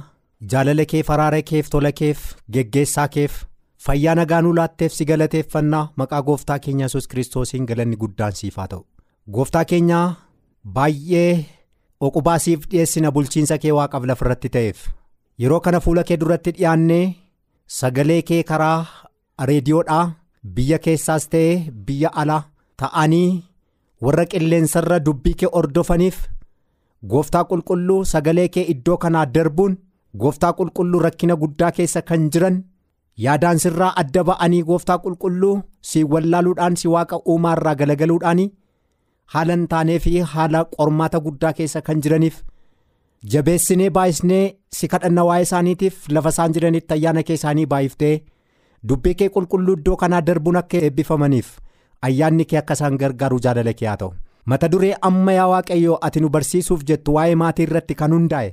jaalala 0.54 0.86
keef 0.94 1.10
araara 1.16 1.42
keef 1.52 1.70
tola 1.76 1.92
keef 2.00 2.26
geggeessaa 2.58 3.08
keef 3.16 3.38
fayyaa 3.88 4.16
nagaa 4.20 4.42
nuu 4.42 4.54
laatteef 4.60 4.94
si 4.98 5.06
galateeffannaa 5.12 5.84
maqaa 6.02 6.22
gooftaa 6.30 6.60
keenya 6.66 6.86
yesus 6.86 7.08
kiristoosiin 7.12 7.66
galanni 7.72 7.96
guddaan 8.04 8.32
siif 8.40 8.56
haa 8.62 8.68
ta'u. 8.74 8.84
Gooftaa 9.32 9.66
keenyaa 9.72 10.16
baay'ee 10.78 11.46
oqubaa 12.08 12.40
siif 12.46 12.68
dhiyeessina 12.72 13.12
bulchiinsa 13.12 13.58
kee 13.64 13.72
waaqaaf 13.80 14.04
lafarratti 14.12 14.50
ta'eef 14.58 14.86
yeroo 15.44 15.60
kana 15.66 15.80
fuula 15.88 16.04
kee 16.10 16.18
duratti 16.22 16.52
dhiyaannee 16.58 17.16
sagalee 17.80 18.22
kee 18.22 18.44
karaa 18.44 18.86
reediyoodhaa. 19.50 20.06
biyya 20.56 20.78
keessaas 20.86 21.24
ta'ee 21.34 21.54
biyya 21.86 22.10
alaa 22.22 22.44
ta'anii 22.82 23.44
warra 24.08 24.26
qilleensarra 24.32 25.00
dubbii 25.06 25.34
kee 25.40 25.50
ordofaniif 25.60 26.18
gooftaa 27.14 27.44
qulqulluu 27.52 28.04
sagalee 28.12 28.48
kee 28.58 28.66
iddoo 28.74 28.98
kanaa 29.06 29.26
darbuun 29.38 29.78
gooftaa 30.24 30.52
qulqulluu 30.60 31.00
rakkina 31.06 31.36
guddaa 31.44 31.72
keessa 31.78 32.02
kan 32.10 32.28
jiran 32.36 32.60
yaadaan 33.24 33.60
sirraa 33.64 33.94
adda 34.02 34.24
ba'anii 34.30 34.64
gooftaa 34.70 34.98
qulqulluu 35.06 35.56
si 35.92 36.04
wallaaluudhaan 36.14 36.76
si 36.82 36.88
waaqa 36.94 37.20
uumaarraa 37.34 37.76
galagaluudhaan 37.82 38.42
haala 39.36 39.54
hin 39.58 39.68
taanee 39.74 40.00
fi 40.06 40.14
haala 40.34 40.64
qormaata 40.78 41.20
guddaa 41.28 41.54
keessa 41.60 41.82
kan 41.90 42.02
jiraniif 42.06 42.42
jabeessinee 43.34 43.90
baay'isnee 43.98 44.44
si 44.80 44.88
kadhanna 44.94 45.24
waa'ee 45.30 45.44
isaaniitiif 45.48 46.10
lafa 46.18 46.30
isaan 46.36 46.54
jiranitti 46.58 46.94
ayyaana 46.98 47.24
kee 47.30 47.34
isaanii 47.40 47.66
baay'iftee. 47.76 48.16
dubbii 48.90 49.14
kee 49.22 49.30
qulqulluu 49.38 49.74
iddoo 49.80 49.96
kanaa 50.02 50.22
darbuun 50.26 50.58
akka 50.62 50.78
eebbifamaniif 50.88 51.48
ayyaanni 52.10 52.46
kee 52.52 52.58
akka 52.62 52.74
isaan 52.80 52.98
gargaaru 53.04 53.40
jaalala 53.46 53.74
kee 53.80 53.88
haa 53.92 53.98
ta'u 54.02 54.12
mata 54.54 54.68
duree 54.74 54.94
amma 55.10 55.34
yaa 55.38 55.48
waaqayyoo 55.54 55.98
ati 56.10 56.20
nu 56.26 56.30
barsiisuuf 56.36 56.84
jettu 56.92 57.14
waa'ee 57.16 57.36
maatii 57.44 57.64
irratti 57.70 57.96
kan 58.02 58.14
hundaa'e 58.18 58.52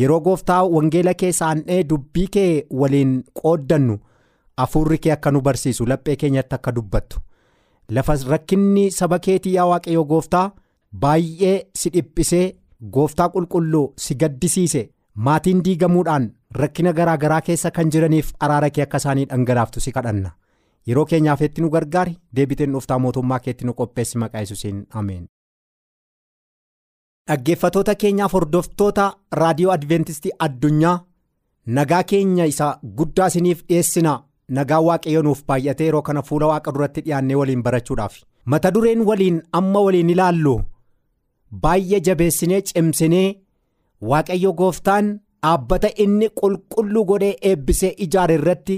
yeroo 0.00 0.20
gooftaa 0.26 0.62
wangeela 0.74 1.14
kee 1.22 1.32
saannee 1.40 1.82
dubbii 1.90 2.26
kee 2.36 2.52
waliin 2.80 3.12
qooddannu 3.42 3.98
hafuurri 4.62 4.98
kee 5.04 5.12
akka 5.16 5.30
nu 5.34 5.40
barsiisu 5.48 5.86
laphee 5.92 6.16
keenyatti 6.22 6.54
akka 6.58 6.72
dubbattu 6.78 7.20
lafa 7.98 8.16
rakkinni 8.32 8.90
saba 9.00 9.18
keetii 9.26 9.54
yaa 9.58 9.66
waaqayyoo 9.72 10.04
gooftaa 10.14 10.46
baay'ee 11.04 11.56
si 11.82 11.90
dhiphisee 11.94 12.46
gooftaa 12.96 13.28
qulqulluu 13.36 13.86
si 14.06 14.14
gaddisiise 14.24 14.82
maatiin 15.14 15.62
diigamuudhaan. 15.64 16.26
rakkina 16.60 16.92
garaa 16.96 17.16
garaa 17.22 17.40
keessa 17.46 17.70
kan 17.76 17.90
jiraniif 17.94 18.28
araara 18.44 18.68
kee 18.76 18.82
akka 18.84 18.96
isaanii 19.02 19.24
dhangalaaftu 19.30 19.80
si 19.86 19.92
kadhanna 19.96 20.30
yeroo 20.90 21.04
keenyaaf 21.10 21.40
itti 21.46 21.60
nu 21.64 21.68
gargaari 21.74 22.14
deebiteen 22.36 22.72
dhuftaa 22.76 22.98
mootummaa 23.06 23.38
keetti 23.46 23.64
nu 23.68 23.74
qopheessi 23.80 24.18
maqaa 24.22 24.40
yesuusiin 24.44 24.78
ameen. 25.00 25.26
Dhaggeeffatoota 27.28 27.94
keenyaaf 28.02 28.32
hordoftoota 28.36 29.04
raadiyoo 29.40 29.72
adventistii 29.76 30.32
addunyaa 30.46 30.96
nagaa 31.78 32.02
keenya 32.12 32.46
isa 32.52 32.68
guddaa 33.00 33.26
isiniif 33.32 33.62
dhiyeessina 33.68 34.14
nagaa 34.58 34.80
waaqayyo 34.88 35.22
nuuf 35.26 35.42
baay'atee 35.50 35.86
yeroo 35.88 36.02
kana 36.08 36.22
fuula 36.28 36.46
waaqa 36.52 36.72
duratti 36.76 37.00
dhiyaannee 37.06 37.36
waliin 37.40 37.62
barachuudhaaf 37.66 38.14
mata 38.54 38.70
dureen 38.76 39.02
waliin 39.10 39.42
amma 39.60 39.80
waliin 39.86 40.10
ilaallu 40.14 40.54
baay'ee 41.64 42.00
jabeessinee 42.08 42.60
cimsinee 42.70 43.26
waaqayyo 44.12 44.52
gooftaan 44.62 45.10
dhaabbata 45.42 45.88
inni 46.04 46.28
qulqulluu 46.40 47.04
godhee 47.12 47.34
eebbisee 47.50 47.92
ijaare 48.06 48.34
irratti 48.40 48.76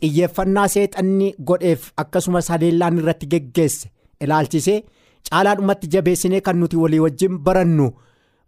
xiyyeeffannaa 0.00 0.68
seexanni 0.74 1.28
godheef 1.50 1.86
akkasumas 2.02 2.48
haleellaan 2.52 2.98
irratti 3.02 3.26
geggeesse 3.32 3.88
ilaalchisee. 4.24 4.80
Caalaadhumatti 5.30 5.86
jabeessinee 5.94 6.40
kan 6.40 6.56
nuti 6.60 6.76
walii 6.76 6.98
wajjin 7.04 7.38
barannu 7.38 7.90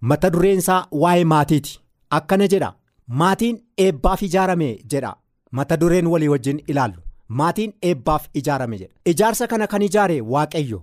mata 0.01 0.31
dureensaa 0.33 0.87
waa'ee 1.03 1.25
maatiiti. 1.25 1.81
Akkana 2.11 2.47
jedha 2.53 2.73
maatiin 3.07 3.59
eebbaaf 3.79 4.23
ijaarame 4.23 4.69
jedha. 4.93 5.17
Mata 5.53 5.77
dureen 5.81 6.07
walii 6.07 6.29
wajjin 6.29 6.63
ilaallu. 6.69 7.01
Maatiin 7.29 7.73
eebbaaf 7.83 8.27
ijaarame 8.35 8.79
jedha. 8.79 8.95
Ijaarsa 9.07 9.47
kana 9.47 9.67
kan 9.67 9.83
ijaare 9.83 10.21
waaqayyo. 10.21 10.83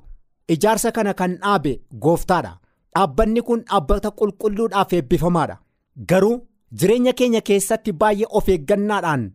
Ijaarsa 0.50 0.92
kana 0.92 1.14
kan 1.14 1.38
dhaabe 1.42 1.80
gooftaadha. 2.06 2.58
Dhaabbanni 2.96 3.42
kun 3.42 3.64
dhaabbata 3.70 4.12
qulqulluudhaaf 4.12 4.94
eebbifamaadha. 4.94 5.58
Garuu 6.10 6.38
jireenya 6.80 7.14
keenya 7.14 7.42
keessatti 7.42 7.92
baay'ee 7.94 8.28
of 8.30 8.48
eeggannaadhaan 8.50 9.26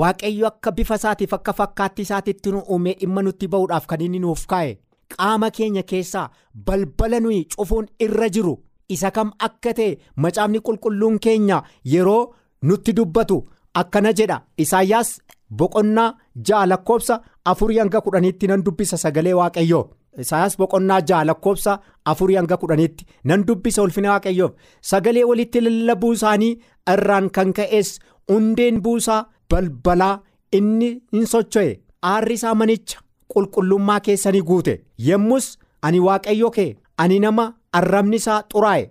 waaqayyo 0.00 0.46
akka 0.46 0.72
bifa 0.72 0.94
isaatiif 1.00 1.32
akka 1.34 1.52
fakkaatti 1.52 2.02
isaatiitti 2.02 2.50
nu 2.52 2.58
uumee 2.68 2.94
dhimma 3.00 3.22
nutti 3.22 3.48
ba'uudhaaf 3.54 3.86
kan 3.86 4.00
inni 4.00 4.18
nuuf 4.24 4.46
kaa'e. 4.46 4.78
Qaama 5.14 5.50
keenya 5.56 5.82
keessaa 5.90 6.26
balbala 6.66 7.20
nuyi 7.20 7.44
cufuun 7.54 7.86
irra 8.06 8.28
jiru. 8.34 8.54
Isa 8.94 9.10
kam 9.16 9.30
akka 9.46 9.72
ta'e 9.78 9.98
macaafni 10.16 10.60
qulqulluun 10.66 11.18
keenya 11.24 11.62
yeroo 11.92 12.34
nutti 12.62 12.92
dubbatu 12.98 13.38
akkana 13.80 14.12
jedha. 14.18 14.42
Isaayyaas 14.64 15.10
boqonnaa 15.58 16.10
ja'a 16.48 16.66
lakkoobsa 16.72 17.20
afurii 17.50 17.78
hanga 17.82 18.00
kudhaniitti 18.06 18.46
nan 18.50 18.62
dubbisa 18.66 18.96
sagalee 19.04 19.32
waaqayyoo. 19.40 19.84
Isaayyaas 20.22 20.56
boqonnaa 20.60 21.00
ja'a 21.08 21.24
lakkoobsa 21.28 21.78
afurii 22.12 22.36
hanga 22.40 22.56
kudhaniitti 22.62 23.06
nan 23.24 23.44
dubbisa 23.48 23.82
ulfina 23.82 24.10
waaqayyoof 24.14 24.52
sagalee 24.90 25.24
walitti 25.30 25.60
lallabuu 25.66 26.12
isaanii 26.18 26.52
irraan 26.94 27.30
kan 27.38 27.52
ka'es 27.58 27.94
hundeen 28.32 28.82
buusaa 28.82 29.20
balbalaa 29.50 30.14
inni 30.58 30.90
hin 31.12 31.26
socho'e. 31.32 31.80
Aarri 32.12 32.34
isaa 32.40 32.54
manicha. 32.54 32.98
Qulqullummaa 33.34 34.00
keessanii 34.06 34.42
guute. 34.50 34.74
Yommus 35.08 35.46
ani 35.82 36.00
waaqayyo 36.06 36.50
kee 36.56 36.76
ani 37.02 37.18
nama 37.24 37.44
arrabni 37.80 38.16
isaa 38.22 38.42
xuraa'e 38.52 38.90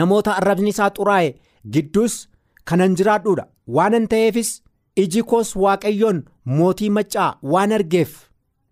namoota 0.00 0.36
arrabni 0.40 0.70
isaa 0.74 0.90
xuraa'e 0.98 1.34
gidduus 1.76 2.16
kanan 2.64 2.94
jiraadhuudha 3.00 3.44
waanan 3.76 4.06
ta'eefis 4.12 4.50
iji 5.04 5.22
koos 5.32 5.50
waaqayyoon 5.64 6.22
mootii 6.58 6.90
maccaa 6.96 7.30
waan 7.52 7.72
argeef 7.78 8.12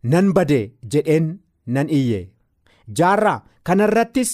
nan 0.03 0.33
bade 0.37 0.61
jedheen 0.93 1.27
nan 1.67 1.89
iyye. 1.99 2.21
Jaarraa 2.99 3.39
kanarrattis 3.63 4.31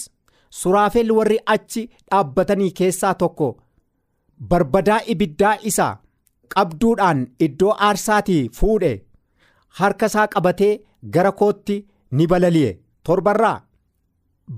suraafel 0.61 1.11
warri 1.17 1.39
achi 1.55 1.81
dhaabbatanii 2.11 2.71
keessaa 2.79 3.13
tokko 3.23 3.47
barbadaa 4.49 4.99
ibiddaa 5.13 5.57
isaa 5.71 5.93
qabduudhaan 6.55 7.27
iddoo 7.47 7.73
aarsaatii 7.87 8.49
fuudhe. 8.59 8.93
Harka 9.79 10.05
isaa 10.11 10.27
qabatee 10.33 10.73
gara 11.13 11.31
kootti 11.31 11.77
ni 12.11 12.27
balali'e. 12.27 12.71
Torbarraa 13.03 13.61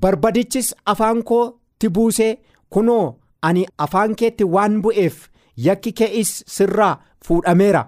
barbadichis 0.01 0.73
afaan 0.85 1.23
kootti 1.23 1.89
buusee 1.89 2.37
kunoo 2.69 3.15
ani 3.41 3.65
afaan 3.85 4.15
keetti 4.15 4.43
waan 4.55 4.81
bu'eef 4.81 5.27
yakki 5.65 5.91
kee'is 5.93 6.31
sirraa 6.55 6.95
fuudhameera. 7.25 7.83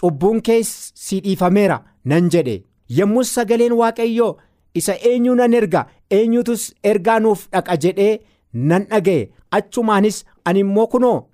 Cubbuun 0.00 0.42
kees 0.42 0.70
si 0.94 1.20
dhiifameera 1.24 1.78
nan 2.04 2.28
jedhe. 2.32 2.64
Yommus 2.88 3.34
sagaleen 3.34 3.72
waaqayyoo 3.72 4.36
isa 4.74 4.94
eenyu 5.10 5.34
nan 5.34 5.54
erga? 5.54 5.86
Eenyutus 6.10 6.74
ergaa 6.84 7.18
nuuf 7.20 7.48
dhaqa 7.52 7.76
jedhee 7.82 8.20
nan 8.52 8.84
dhaga'e. 8.90 9.30
Achumaanis 9.50 10.24
ani 10.44 10.60
immoo 10.60 10.86
kunoo 10.86 11.28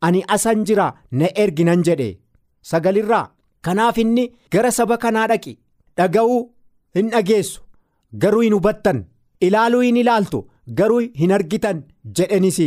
ani 0.00 0.22
asan 0.28 0.64
jira 0.66 0.92
na 1.10 1.26
ergi 1.34 1.64
nan 1.64 1.82
jedhe. 1.86 2.18
Sagalirraa. 2.62 3.30
Kanaaf 3.68 3.98
inni 4.04 4.24
gara 4.56 4.70
saba 4.78 4.96
kanaa 5.04 5.26
dhaqi 5.32 5.54
dhaga'uu 6.00 6.40
hin 6.98 7.10
dhageessu 7.14 7.60
garuu 8.24 8.42
hin 8.46 8.54
hubattan 8.58 9.04
ilaaluu 9.48 9.80
hin 9.86 9.96
ilaaltu 10.02 10.42
garuu 10.80 11.00
hin 11.22 11.32
argitan 11.38 11.82
jedhenis 12.20 12.58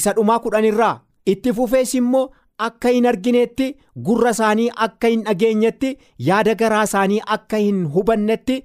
isa 0.00 0.12
dhumaa 0.18 0.38
kudhanirraa 0.46 0.94
itti 1.34 1.52
fufees 1.58 1.94
immoo 2.00 2.24
akka 2.68 2.88
hin 2.96 3.06
arginetti 3.10 3.66
gurra 4.08 4.30
isaanii 4.36 4.70
akka 4.86 5.08
hin 5.14 5.22
dhageenyetti 5.28 5.90
yaada 6.28 6.54
garaa 6.62 6.82
isaanii 6.90 7.20
akka 7.36 7.56
hin 7.66 7.84
hubannetti 7.96 8.56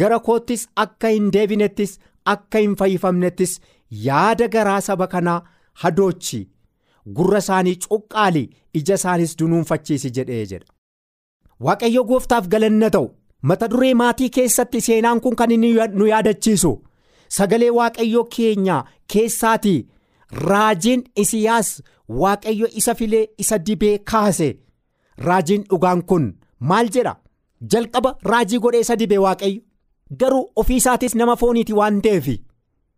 gara 0.00 0.18
koottis 0.28 0.64
akka 0.86 1.08
hin 1.16 1.30
deebinettis 1.36 1.94
akka 2.34 2.58
hin 2.64 2.76
fayyifamnettis 2.82 3.54
yaada 4.06 4.48
garaa 4.56 4.80
saba 4.88 5.06
kanaa 5.14 5.40
hadoochi. 5.84 6.40
Gurra 7.06 7.38
isaanii 7.44 7.76
cuqqaali 7.84 8.42
ija 8.80 8.94
isaanis 9.00 9.36
dunuunfachiisi 9.38 10.10
jedhee 10.16 10.44
jedha. 10.46 10.66
Waaqayyo 11.60 12.04
gooftaaf 12.04 12.48
galanna 12.48 12.90
ta'u 12.90 13.08
mata 13.42 13.68
duree 13.70 13.94
maatii 13.94 14.30
keessatti 14.36 14.80
seenaan 14.80 15.20
kun 15.20 15.36
kan 15.36 15.50
inni 15.50 15.72
nu 15.94 16.06
yaadachiisu. 16.06 16.72
Sagalee 17.28 17.70
waaqayyo 17.78 18.24
keenya 18.36 18.84
keessaatii 19.12 19.88
raajiin 20.48 21.04
isiyaas 21.16 21.82
waaqayyo 22.08 22.68
isa 22.82 22.94
filee 22.94 23.26
isa 23.38 23.58
dibee 23.66 23.98
kaase. 23.98 24.48
Raajiin 25.18 25.64
dhugaan 25.70 26.02
kun 26.04 26.32
maal 26.58 26.88
jedha? 26.94 27.16
Jalqaba 27.72 28.16
raajii 28.24 28.58
godhee 28.58 28.80
isa 28.80 28.96
dibee 28.98 29.18
waaqayyo. 29.18 29.60
Garuu 30.18 30.52
ofii 30.56 30.76
isaatis 30.76 31.14
nama 31.14 31.36
fooniiti 31.36 31.72
waan 31.72 32.00
ta'eef 32.02 32.26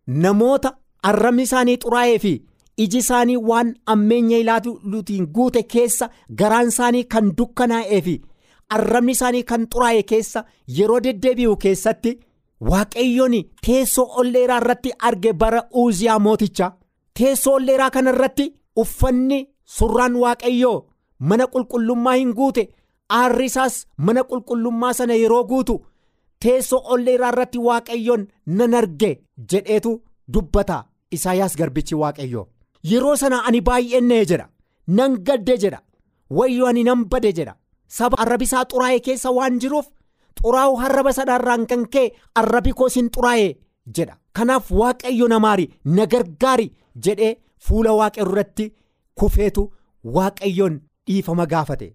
namoota 0.07 0.73
arrabni 1.03 1.43
isaanii 1.43 1.77
xuraa'ee 1.85 2.19
fi. 2.19 2.33
Iji 2.83 2.99
isaanii 2.99 3.37
waan 3.49 3.75
ammeenya 3.95 4.39
ilaaluutiin 4.43 5.27
guute 5.35 5.63
keessa 5.75 6.09
garaan 6.39 6.69
isaanii 6.73 7.05
kan 7.15 7.33
dukkanaa'ee 7.39 8.01
fi 8.07 8.15
arrabni 8.77 9.13
isaanii 9.17 9.43
kan 9.51 9.67
xuraa'e 9.75 10.03
keessa 10.13 10.45
yeroo 10.79 11.01
deddeebi'u 11.05 11.57
keessatti 11.65 12.13
waaqayyoon 12.71 13.37
teessoo 13.67 14.07
olleeraa 14.23 14.57
irratti 14.63 14.93
arge 15.11 15.33
bara 15.43 15.63
uuziyaa 15.83 16.19
mooticha 16.27 16.71
teessoo 17.21 17.55
olleeraa 17.59 17.91
kana 17.97 18.11
irratti 18.17 18.47
uffanni 18.85 19.39
surraan 19.77 20.17
waaqayyoo 20.23 20.79
mana 21.31 21.47
qulqullummaa 21.53 22.15
hin 22.21 22.33
guute 22.41 22.65
aarri 23.19 23.45
isaas 23.53 23.77
mana 24.09 24.25
qulqullummaa 24.31 24.93
sana 25.01 25.15
yeroo 25.21 25.45
guutu 25.53 25.77
teessoo 26.47 26.83
olleeraa 26.97 27.29
irratti 27.35 27.59
waaqayyoon 27.69 28.27
nan 28.59 28.75
arge 28.81 29.13
jedheetu 29.53 29.95
dubbata 30.35 30.85
isaayaas 31.11 31.57
garbichi 31.57 31.95
waaqayyoo. 32.03 32.47
Yeroo 32.93 33.17
sana 33.23 33.43
ani 33.49 33.61
baay'ennee 33.69 34.25
jedha 34.31 34.49
nan 34.99 35.17
gadde 35.29 35.55
jedha 35.65 35.81
wayyoo 36.39 36.67
ani 36.71 36.85
nan 36.89 37.05
bade 37.15 37.31
jedha 37.39 37.55
saba 37.99 38.19
arrabi 38.25 38.45
isaa 38.51 38.65
xuraa'e 38.73 39.01
keessa 39.09 39.31
waan 39.39 39.59
jiruuf 39.65 39.87
xuraa'u 40.43 40.77
harraba 40.83 41.13
sanaarraan 41.19 41.67
kan 41.73 41.85
ka'e 41.97 42.13
arrabi 42.43 42.73
koos 42.81 42.95
hin 43.01 43.11
xuraa'e 43.17 43.49
jedha. 43.97 44.15
Kanaaf 44.37 44.71
waaqayyo 44.81 45.27
namaari 45.33 45.67
na 45.97 46.07
gargaari 46.13 46.65
jedhee 47.07 47.35
fuula 47.67 47.93
waaqayyo 47.99 48.27
irratti 48.31 48.65
kufeetu 49.21 49.63
waaqayyoon 50.17 50.81
dhiifama 51.07 51.47
gaafate. 51.53 51.89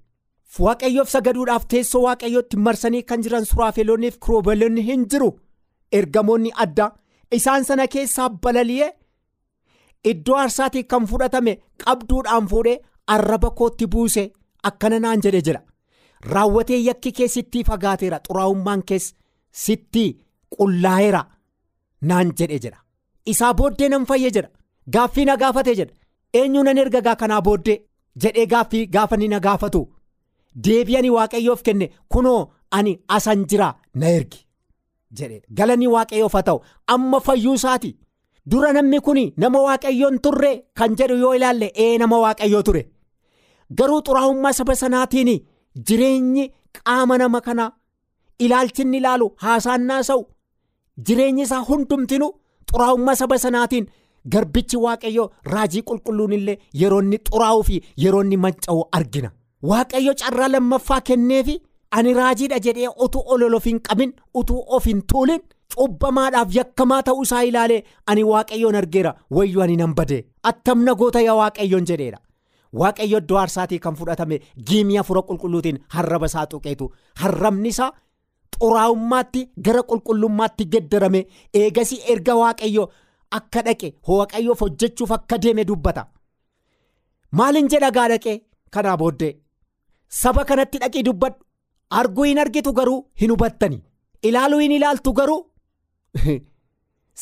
Waaqayyoof 0.66 1.10
sagaduudhaaf 1.16 1.66
teessoo 1.74 2.02
waaqayyootti 2.06 2.58
marsanii 2.68 3.02
kan 3.10 3.22
jiran 3.26 3.46
suraafeloonniif 3.52 4.18
kiroobeloonni 4.26 4.82
hin 4.92 5.04
jiru. 5.14 5.30
Ergamoonni 5.92 6.52
addaa 6.66 6.90
isaan 7.38 7.64
sana 7.66 7.88
keessaa 7.88 8.30
balali'ee. 8.30 8.90
Iddoo 10.12 10.36
aarsaatii 10.42 10.84
kan 10.94 11.06
fudhatame 11.12 11.54
qabduudhaan 11.86 12.48
fuudhee 12.52 12.78
arraba 13.16 13.50
kootti 13.62 13.88
buuse 13.96 14.24
akkana 14.70 15.00
naan 15.06 15.22
jedhe 15.26 15.42
jedha 15.48 15.62
raawwatee 16.34 16.80
yakki 16.86 17.12
kee 17.20 17.28
sittii 17.36 17.64
fagaateera 17.70 18.20
xuraa'ummaan 18.28 18.84
kees 18.92 19.10
sittii 19.66 20.10
qullaa'eera 20.58 21.22
naan 22.12 22.34
jedhe 22.42 22.60
jedha 22.66 22.80
isaa 23.34 23.54
booddee 23.62 23.90
nan 23.94 24.06
fayye 24.12 24.32
jedha 24.38 24.50
gaaffii 24.98 25.26
na 25.30 25.38
gaafate 25.44 25.76
jedha 25.80 25.94
eenyu 26.42 26.64
nan 26.68 26.78
ergagaa 26.84 27.16
kanaa 27.24 27.42
booddee 27.48 27.78
jedhee 28.26 28.46
gaaffii 28.54 28.86
gaafa 28.96 29.18
ni 29.18 29.28
na 29.28 29.40
gaafatu. 29.40 29.82
Deebi'anii 30.66 31.10
waaqayyoof 31.16 31.62
kenne 31.64 31.88
kunoo 32.14 32.52
ani 32.78 32.94
asan 33.16 33.44
jira 33.50 33.68
na 33.94 34.08
ergi 34.20 34.40
jedhe. 35.18 35.42
Galanii 35.58 35.88
waaqayyoof 35.96 36.34
haa 36.34 36.42
ta'u. 36.48 36.60
Amma 36.88 37.20
fayyuu 37.28 37.54
isaati. 37.60 37.92
Dura 38.52 38.72
namni 38.78 39.00
kun 39.06 39.20
nama 39.44 39.60
waaqayyoon 39.68 40.20
turre 40.26 40.52
kan 40.78 40.96
jedhu 41.00 41.18
yoo 41.24 41.34
ilaalle 41.40 41.68
ee 41.86 41.98
nama 42.02 42.18
waaqayyoo 42.26 42.64
ture 42.70 42.82
garuu 43.82 44.02
xuraa'ummaa 44.08 44.54
saba 44.60 44.76
sanaatiin 44.82 45.32
jireenyi 45.88 46.46
qaama 46.78 47.18
nama 47.22 47.42
kanaa 47.48 47.72
ilaalchinni 48.46 48.98
ilaalu 49.02 49.28
haasaan 49.44 49.90
sa'u 50.10 50.24
jireenyi 51.08 51.42
isaa 51.48 51.64
hundumtinu 51.70 52.28
xuraa'ummaa 52.72 53.16
saba 53.22 53.38
sanaatiin 53.46 53.86
garbichi 54.34 54.78
waaqayyo 54.86 55.26
raajii 55.54 55.82
qulqulluun 55.90 56.34
illee 56.40 56.58
yeroo 56.82 57.02
inni 57.06 57.18
xuraa'uu 57.30 57.64
fi 57.70 57.82
yeroo 58.04 58.24
inni 58.26 58.38
manca'u 58.46 58.82
argina 59.00 59.30
waaqayyo 59.72 60.14
carraa 60.24 60.48
lammaffaa 60.56 61.02
kenneefi 61.12 61.56
ani 62.00 62.14
raajiidha 62.20 62.60
jedhee 62.66 62.90
utuu 63.06 63.24
ol 63.36 63.54
of 63.60 63.66
hin 63.72 63.80
qabin 63.88 64.12
utuu 64.40 64.60
of 64.78 64.86
hin 64.86 65.02
tuulin. 65.14 65.42
Cubbamaadhaaf 65.76 66.56
yakkamaa 66.58 67.02
ta'uu 67.10 67.24
isaa 67.28 67.44
ilaalee 67.50 67.84
ani 68.14 68.24
waaqayyoon 68.32 68.76
argeera 68.82 69.14
wayyoo 69.38 69.64
ani 69.66 69.76
nan 69.82 69.94
badee 70.00 70.22
attamna 70.52 70.96
goota 71.02 71.22
yaa 71.28 71.36
waaqayyoon 71.42 71.86
jedheedha 71.92 72.20
waaqayyo 72.82 73.18
iddoo 73.24 73.38
aarsaatii 73.42 73.80
kan 73.86 73.96
fudhatame 74.00 74.40
giimii 74.70 74.98
hafuura 75.02 75.22
qulqulluutiin 75.30 75.80
harraba 75.96 76.26
isaa 76.32 76.46
tuqeetu. 76.54 76.92
Harrabni 77.22 77.70
isaa 77.74 77.92
xuraa'ummaatti 78.60 79.42
gara 79.66 79.82
qulqullummaatti 79.92 80.66
geddarame. 80.74 81.22
Eegasii 81.60 82.02
erga 82.14 82.36
waaqayyo 82.42 82.86
akka 83.38 83.62
dhaqe 83.68 83.94
waaqayyoof 84.08 84.62
hojjechuuf 84.66 85.12
akka 85.18 85.38
deeme 85.46 85.64
dubbata. 85.72 86.06
Maalin 87.32 87.70
jedha 87.74 87.92
gaa 87.98 88.08
dhaqee? 88.14 88.38
Kanaa 88.72 88.98
booddee. 88.98 89.32
Saba 90.22 90.46
kanatti 90.46 90.78
dhaqii 90.84 91.04
dubbadhu. 91.10 91.40
Arguu 92.00 92.24
hin 92.30 92.40
argitu 92.46 92.74
garuu 92.74 93.00
hin 93.22 93.32
hubattani. 93.32 93.82
Ilaaluu 94.24 94.60
hin 94.60 94.72
ilaaltu 94.78 95.14
garuu. 95.14 95.46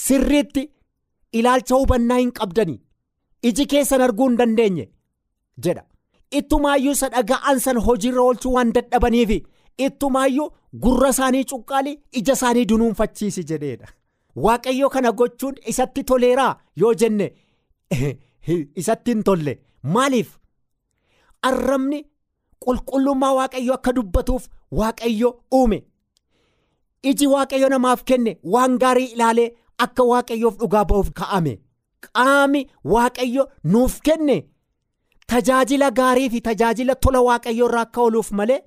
sirriitti 0.06 0.64
ilaalcha 1.42 1.76
hubannaa 1.82 2.18
hin 2.24 2.32
qabdani 2.40 2.80
iji 3.52 3.66
keessan 3.74 4.02
arguu 4.02 4.28
hin 4.30 4.38
dandeenye 4.38 4.88
jedha. 5.68 5.84
Ittumaayyuu 6.40 6.92
isa 6.98 7.10
dhaga'an 7.10 7.60
san 7.66 7.78
hojiirra 7.90 8.22
oolchuu 8.22 8.54
waan 8.54 8.74
dadhabaniif 8.78 9.30
ittumaayyuu 9.88 10.48
gurra 10.86 11.10
isaanii 11.16 11.44
cuqqaalii 11.52 11.96
ija 12.22 12.34
isaanii 12.40 12.66
dunuunfachiisi 12.72 13.44
jedheedha. 13.52 13.88
Waaqayyo 14.46 14.90
kana 14.90 15.12
gochuun 15.12 15.56
isatti 15.74 16.04
toleeraa? 16.04 16.52
Yoo 16.76 16.94
jenne 16.94 17.32
isatti 18.82 19.12
hin 19.12 19.24
tolle. 19.24 19.58
Maaliif? 19.84 20.38
Arrabni 21.50 22.04
qulqullummaa 22.66 23.34
waaqayyo 23.40 23.74
akka 23.74 23.94
dubbatuuf 24.00 24.48
waaqayyo 24.82 25.32
uume. 25.60 25.84
Iji 27.04 27.28
waaqayyo 27.28 27.70
namaaf 27.70 28.04
kenne 28.04 28.38
waan 28.44 28.78
gaarii 28.84 29.06
ilaalee 29.16 29.50
akka 29.86 30.04
waaqayyoof 30.12 30.58
dhugaa 30.60 30.86
ba'uuf 30.86 31.10
ka'ame. 31.20 31.54
Qaami 32.06 32.62
waaqayyo 32.84 33.48
nuuf 33.64 34.00
kenne. 34.02 34.38
Tajaajila 35.28 35.92
gaarii 35.92 36.30
fi 36.30 36.42
tajaajila 36.42 36.96
tola 36.96 37.22
waaqayyo 37.22 37.66
irraa 37.70 37.82
akka 37.88 38.02
ooluuf 38.02 38.32
malee 38.32 38.60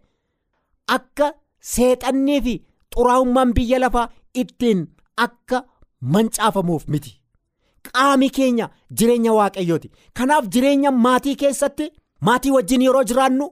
akka 0.96 1.32
seexannii 1.74 2.40
fi 2.46 2.54
xuraa'ummaan 2.94 3.52
biyya 3.56 3.78
lafaa 3.78 4.08
ittiin 4.42 4.86
akka 5.16 5.64
mancaafamuuf 6.00 6.86
miti. 6.88 7.12
Qaami 7.86 8.30
keenya 8.30 8.68
jireenya 8.92 9.32
waaqayyooti. 9.32 9.90
Kanaaf 10.16 10.48
jireenya 10.52 10.90
maatii 10.90 11.36
keessatti 11.42 11.90
maatii 12.20 12.50
wajjin 12.56 12.82
yeroo 12.86 13.04
jiraannu 13.12 13.46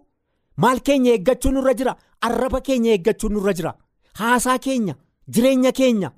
maal 0.57 0.81
keenya 0.81 1.13
eeggachuu 1.13 1.51
nurra 1.53 1.75
jira? 1.75 1.97
Arraba 2.21 2.61
keenya 2.61 2.91
eeggachuu 2.93 3.29
nurra 3.31 3.53
jira. 3.53 3.75
Haasaa 4.21 4.59
keenya 4.59 4.95
jireenya 5.35 5.73
keenya. 5.73 6.11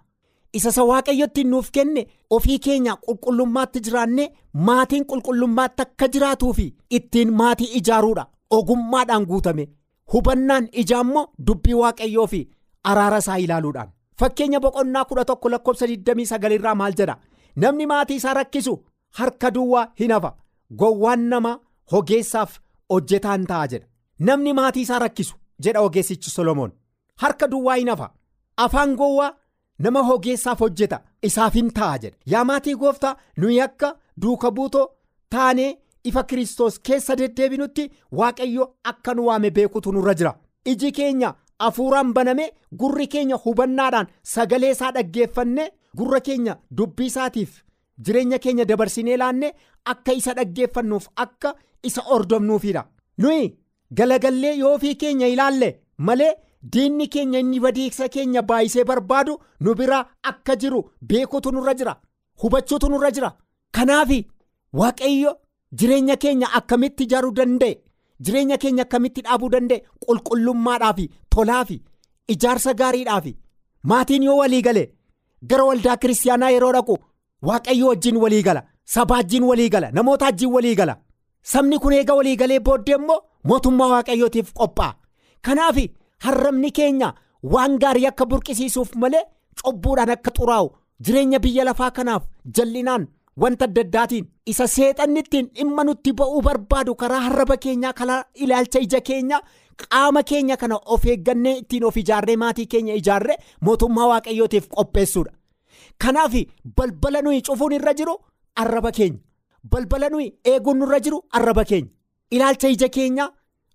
Isa 0.52 0.68
isa 0.68 0.84
waaqayyotti 0.84 1.44
nuuf 1.44 1.70
kenne 1.70 2.06
ofii 2.36 2.58
keenya 2.58 2.96
qulqullummaatti 3.06 3.80
jiraannee 3.86 4.28
maatiin 4.68 5.04
qulqullummaatti 5.10 5.82
akka 5.82 6.08
jiraatuu 6.14 6.52
fi 6.52 6.66
ittiin 6.90 7.32
maatii 7.40 7.68
ijaaruudha. 7.80 8.26
Ogummaadhaan 8.50 9.26
guutame 9.26 9.68
hubannaan 10.12 10.68
ijaa 10.82 11.00
immoo 11.06 11.26
dubbii 11.46 11.74
waaqayyoo 11.82 12.26
fi 12.26 12.40
araara 12.84 13.18
isaa 13.18 13.36
ilaaluudhaan. 13.38 13.88
Fakkeenya 14.20 14.60
boqonnaa 14.60 15.04
kudha 15.04 15.24
tokko 15.24 15.48
lakkoofsa 15.50 15.86
29 15.86 16.52
irraa 16.54 16.74
maal 16.74 16.92
jedha? 16.98 17.16
Namni 17.56 17.86
maatii 17.86 18.16
isaa 18.16 18.34
rakkisu 18.34 18.74
harka 19.18 19.50
duwwaa 19.54 19.86
hin 20.00 20.12
hafa. 20.12 20.32
Gowwaan 20.76 21.20
nama 21.28 21.58
hogeessaaf 21.92 22.58
hojjetaan 22.90 23.46
ta'a 23.46 23.68
jedha. 23.68 23.86
Namni 24.18 24.52
maatii 24.52 24.82
isaa 24.82 24.98
rakkisu 24.98 25.36
jedha 25.64 25.80
ogeessichi 25.80 26.30
solomoon. 26.30 26.72
Harka 27.22 27.48
duwwaa 27.52 27.76
hin 27.80 27.88
hafa 27.92 28.10
afaan 28.64 28.96
gowwaa 29.02 29.30
nama 29.84 30.00
hogeessaaf 30.08 30.58
hojjeta 30.64 31.00
isaaf 31.28 31.54
hin 31.60 31.70
ta'a 31.78 31.98
jedha 32.02 32.16
yaa 32.32 32.44
maatii 32.50 32.74
gooftaa 32.82 33.16
nuyi 33.44 33.60
akka 33.66 33.90
duuka 34.24 34.50
buutoo 34.58 34.86
taanee 35.34 35.70
ifa 36.10 36.22
kiristoos 36.32 36.80
keessa 36.88 37.16
deddeebinutti 37.20 37.90
waaqayyo 38.20 38.66
akka 38.92 39.14
nu 39.14 39.26
waame 39.28 39.50
beekutu 39.58 39.92
nurra 39.96 40.14
jira 40.20 40.34
iji 40.72 40.92
keenya 40.98 41.32
hafuuraan 41.64 42.12
baname 42.18 42.46
gurri 42.82 43.06
keenya 43.14 43.36
hubannaadhaan 43.44 44.06
sagalee 44.34 44.70
isaa 44.76 44.90
dhaggeeffanne 44.98 45.66
gurra 46.02 46.20
keenya 46.28 46.56
dubbii 46.80 47.06
isaatiif 47.12 47.56
jireenya 48.04 48.38
keenya 48.44 48.64
dabarsinee 48.70 49.16
laanne 49.22 49.52
akka 49.94 50.12
isa 50.20 50.34
dhaggeeffannuuf 50.38 51.08
akka 51.24 51.54
isa 51.90 52.02
ordofnuufidha 52.16 52.84
nuyi 53.24 53.50
galagallee 53.98 54.54
yoo 54.58 54.74
ofii 54.74 54.94
keenya 54.94 55.26
ilaalle 55.34 55.68
malee. 55.98 56.32
Diinni 56.62 57.08
keenya 57.08 57.38
inni 57.38 57.60
badiisa 57.60 58.08
keenya 58.08 58.42
baay'isee 58.42 58.84
barbaadu 58.84 59.38
nu 59.60 59.74
biraa 59.74 60.04
akka 60.22 60.56
jiru 60.56 60.80
beekutu 61.02 61.52
nurra 61.52 61.74
jira 61.74 61.96
hubachuutu 62.42 62.88
nurra 62.88 63.10
jira. 63.10 63.32
Kanaaf 63.72 64.10
waaqayyo 64.72 65.36
jireenya 65.72 66.16
keenya 66.16 66.48
akkamitti 66.58 67.04
ijaaruu 67.04 67.32
danda'e? 67.32 67.80
Jireenya 68.20 68.56
keenya 68.58 68.82
akkamitti 68.82 69.22
dhaabuu 69.22 69.48
danda'e? 69.50 69.82
Qulqullummaadhaa 70.06 70.94
fi 70.94 71.10
tolaa 71.30 71.64
fi 71.64 71.82
ijaarsa 72.28 72.74
gaariidhaa 72.74 73.20
fi 73.20 73.36
maatiin 73.82 74.22
yoo 74.22 74.36
walii 74.36 74.62
gale 74.62 74.82
gara 75.42 75.64
waldaa 75.64 75.96
kiristaanaa 75.96 76.50
yeroo 76.50 76.72
dhaqu 76.72 76.98
waaqayyo 77.42 77.86
wajjin 77.88 78.16
walii 78.16 78.42
gala 78.42 78.62
sabaa 78.84 79.16
wajjin 79.16 79.42
walii 79.50 79.68
gala 79.68 79.90
namoota 79.90 80.24
wajjin 80.24 80.52
walii 80.52 80.74
gala. 80.74 80.96
Sabni 81.42 81.78
kun 81.78 81.92
eega 81.92 82.14
walii 82.14 82.36
galee 82.36 82.60
booddee 82.60 82.94
immoo 83.00 83.20
mootummaa 83.44 83.88
waaqayyootiif 83.94 84.52
qophaa'a 84.52 84.94
kanaaf. 85.42 85.76
Harrabni 86.24 86.70
keenya 86.78 87.14
waan 87.52 87.78
gaarii 87.82 88.06
akka 88.10 88.26
burqisiisuuf 88.30 88.94
malee 89.02 89.22
cobbuudhaan 89.62 90.10
akka 90.16 90.30
xuraa'u 90.38 90.68
jireenya 91.04 91.38
biyya 91.44 91.64
lafaa 91.68 91.90
kanaaf 91.98 92.22
jallinaan 92.56 93.06
wanta 93.42 93.64
adda 93.68 93.80
addaatiin 93.86 94.26
isa 94.52 94.66
seexanni 94.74 95.20
ittiin 95.24 95.46
dhimma 95.56 95.84
nutti 95.88 96.12
ba'uu 96.20 96.42
barbaadu 96.46 96.94
karaa 97.02 97.20
harraba 97.26 97.56
keenyaa 97.64 97.92
karaa 98.00 98.24
ilaalcha 98.34 98.78
ija 98.86 99.00
keenya 99.08 99.40
qaama 99.82 100.22
keenya 100.30 100.56
kana 100.62 100.76
of 100.94 101.04
eeggannee 101.12 101.56
ittiin 101.62 101.84
of 101.90 101.96
ijaarree 102.02 102.36
maatii 102.42 102.66
keenya 102.74 102.94
ijaarree 103.00 103.36
mootummaa 103.68 104.08
waaqayyootiif 104.12 104.68
qopheessuudha 104.76 105.32
kanaaf 106.04 106.34
balbala 106.76 107.22
nuyi 107.22 107.42
cufuun 107.48 107.72
irra 107.78 107.94
jiru 108.00 108.14
arraba 108.64 108.92
keenya 108.98 109.18
balbala 109.72 110.08
nuyi 110.14 110.28
eeguun 110.52 110.78
nurra 110.82 111.00
jiru 111.06 111.22
arraba 111.38 111.64
keenya 111.64 111.90
ilaalcha 112.30 112.68
ija 112.68 112.88
keenyaa. 112.88 113.28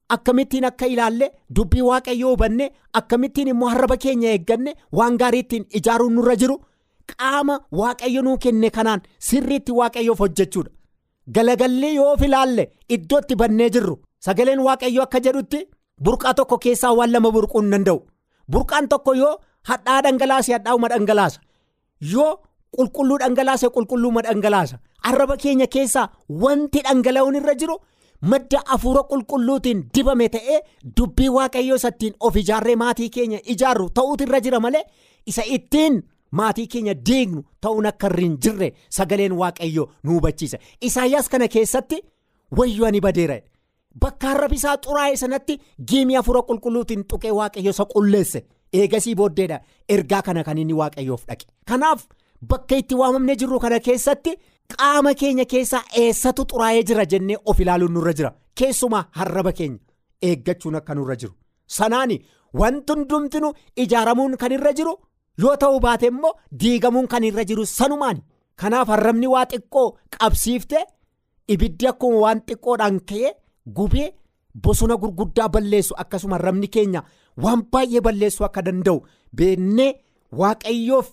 Akkamittiin 0.10 0.66
akka 0.70 0.86
ilaalle 0.88 1.32
dubbii 1.56 1.82
waaqayyoo 1.90 2.32
hubanne 2.34 2.72
akkamittiin 3.00 3.48
immoo 3.54 3.70
harraba 3.74 3.98
keenya 3.98 4.30
eegganne 4.32 4.74
waan 5.00 5.18
gaarii 5.22 5.40
ittiin 5.46 5.66
ijaaruun 5.80 6.14
nurra 6.16 6.36
jiru 6.42 6.58
qaama 7.14 7.60
waaqayyo 7.80 8.22
nuu 8.28 8.38
kenne 8.38 8.70
kanaan 8.70 9.02
sirriitti 9.20 9.72
waaqayyoof 9.72 10.20
hojjechuudha. 10.20 10.72
Galagallee 11.36 11.94
yoo 11.96 12.12
of 12.14 12.22
ilaalle 12.22 12.70
iddootti 12.90 13.36
bannee 13.36 13.70
jirru. 13.70 13.96
Sagaleen 14.26 14.60
waaqayyo 14.68 15.02
akka 15.04 15.20
jedhutti 15.20 15.60
burqaa 16.04 16.34
tokko 16.34 16.58
keessaa 16.58 16.94
waan 16.98 17.12
lama 17.12 17.32
burquu 17.32 17.62
hin 17.62 17.72
danda'u. 17.72 18.00
Burqaan 18.52 18.88
tokko 18.90 19.14
yoo 19.16 19.34
hadhaa 19.70 20.02
dhangalaase 20.02 20.54
hadhaa'uma 20.54 20.88
dhangalaasa. 20.94 21.40
Yoo 22.14 22.32
qulqulluu 22.78 23.18
dhangalaase 23.24 23.70
qulqulluuma 23.76 24.22
dhangalaasa. 24.22 24.78
Arraba 25.04 25.38
keenya 25.38 25.68
keessaa 25.68 26.10
wanti 26.30 26.80
dhangala'uun 26.88 27.36
irra 27.42 27.56
jiru. 27.56 27.78
Madda 28.32 28.60
afuura 28.76 29.04
qulqulluutiin 29.12 29.84
dibame 29.96 30.28
ta'ee 30.36 30.60
dubbii 30.98 31.30
waaqayyoo 31.38 31.76
isattiin 31.82 32.14
of 32.20 32.36
ijaarree 32.42 32.76
maatii 32.84 33.10
keenya 33.18 33.40
ijaarru 33.56 33.90
ta'uutu 34.00 34.24
irra 34.28 34.40
jira 34.48 34.60
malee 34.60 34.84
isa 35.34 35.44
ittiin 35.58 36.02
maatii 36.40 36.68
keenya 36.68 36.94
diignu 37.10 37.44
ta'uun 37.62 37.86
akka 37.92 38.08
irra 38.12 38.22
hin 38.24 38.38
jirre 38.46 38.72
sagaleen 38.90 39.32
waaqayyoo 39.42 39.88
nu 40.04 40.14
hubachiisa. 40.18 40.58
Isaayyaas 40.82 41.30
kana 41.30 41.48
keessatti 41.48 42.02
wayyoo 42.58 42.88
ani 42.88 43.02
badeera 43.02 43.40
bakka 44.02 44.30
arrabi 44.32 44.56
isaa 44.56 44.78
xuraa'e 44.86 45.16
sanatti 45.18 45.60
giimii 45.92 46.16
afuura 46.22 46.42
qulqulluutiin 46.50 47.04
tuqee 47.08 47.32
waaqayyo 47.32 47.72
isa 47.72 47.86
qulleesse. 47.94 48.46
Eegasii 48.74 49.16
booddeedha. 49.16 49.60
Ergaa 49.90 50.22
kana 50.22 50.44
kan 50.44 50.58
inni 50.58 50.74
waaqayyoof 50.74 51.26
dhaqe. 51.28 51.46
Kanaaf 51.66 52.02
bakka 52.50 52.76
itti 52.76 52.96
waamamne 52.96 53.36
jirru 53.36 53.60
kana 53.60 53.80
keessatti. 53.80 54.34
Qaama 54.74 55.14
keenya 55.22 55.46
keessaa 55.46 55.84
eessatu 56.02 56.46
xuraa'ee 56.52 56.84
jira 56.90 57.06
jennee 57.06 57.38
of 57.46 57.60
ilaaluun 57.60 57.94
nurra 57.94 58.14
jira. 58.14 58.32
Keessumaa 58.56 59.06
harraba 59.12 59.52
keenya 59.52 59.80
eeggachuun 60.22 60.76
akka 60.76 60.96
nurra 60.96 61.16
jiru. 61.22 61.34
Sanaani 61.68 62.18
wanti 62.54 62.94
hundumtinu 62.94 63.54
ijaaramuun 63.84 64.38
kan 64.38 64.52
irra 64.58 64.74
jiru 64.74 64.94
yoo 65.44 65.56
ta'uu 65.62 65.80
baate 65.86 66.08
immoo 66.08 66.34
diigamuun 66.60 67.08
kan 67.08 67.24
irra 67.30 67.44
jiru 67.50 67.66
sanumaani 67.66 68.22
kanaaf 68.62 68.88
harrabni 68.94 69.28
waa 69.28 69.46
xiqqoo 69.52 69.88
qabsiifte 70.18 70.78
ibiddi 71.54 71.88
akkuma 71.92 72.20
waan 72.26 72.42
xiqqoodhaan 72.48 73.00
ka'ee 73.10 73.32
gubee 73.80 74.08
bosona 74.64 74.96
gurguddaa 75.02 75.50
balleessu 75.56 75.94
akkasuma 76.04 76.38
rabni 76.46 76.68
keenya 76.76 77.02
waan 77.44 77.64
baay'ee 77.72 78.02
balleessu 78.08 78.46
akka 78.48 78.62
danda'u 78.68 79.02
beennee 79.38 79.92
waaqayyoof 80.42 81.08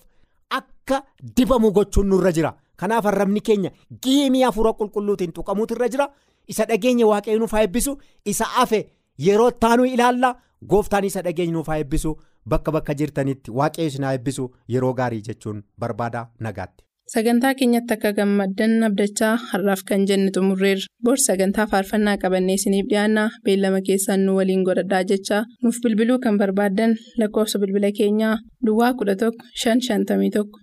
akka 0.59 1.03
dibamu 1.35 1.71
gochuun 1.71 2.07
nurra 2.13 2.31
jira 2.37 2.53
kanaaf 2.81 3.05
rabni 3.19 3.41
keenya 3.49 3.71
giimii 4.03 4.43
hafuura 4.47 4.73
qulqulluutiin 4.79 5.31
tuqamuutu 5.39 5.75
irra 5.77 5.89
jira 5.95 6.07
isa 6.53 6.65
dhageenya 6.69 7.07
waaqayyo 7.11 7.39
nuuf 7.39 7.51
haa 7.57 7.61
eebbisu 7.65 7.97
isa 8.33 8.45
hafe 8.55 8.79
yeroo 9.27 9.51
taanuu 9.65 9.85
ilaalla 9.95 10.35
gooftaan 10.71 11.05
isa 11.11 11.21
dhageenya 11.27 11.53
nuuf 11.57 11.67
haa 11.73 11.77
eebbisu 11.83 12.15
bakka 12.53 12.71
bakka 12.77 12.93
jirtanitti 13.01 13.51
waaqayyo 13.59 13.87
isin 13.91 14.03
haa 14.07 14.13
eebbisu 14.17 14.49
yeroo 14.75 14.93
gaarii 14.93 15.21
jechuun 15.27 15.63
barbaada 15.79 16.27
nagaatti. 16.39 16.83
Sagantaa 17.13 17.53
keenyatti 17.59 17.93
akka 17.93 18.11
gammaddan 18.17 18.83
abdachaa 18.87 19.31
har'aaf 19.51 19.81
kan 19.89 20.05
jenne 20.09 20.31
xumurreerra. 20.35 20.85
Bor 21.03 21.17
sagantaa 21.23 21.65
faarfannaa 21.71 22.17
qabannee 22.21 22.55
isiniif 22.59 22.87
dhiyaanna 22.91 23.25
beellama 23.45 23.81
keessaan 23.89 24.23
nu 24.25 24.35
waliin 24.37 24.63
godhadhaa 24.69 25.03
jechaa 25.11 25.41
nuuf 25.63 25.81
bilbiluu 25.83 26.19
kan 26.25 26.37
barbaaddan 26.41 26.95
lakkoofsa 27.19 27.59
bilbila 27.63 27.91
keenyaa 27.99 28.37
Duwwaa 28.65 28.91
11 29.03 29.31
551 29.65 30.62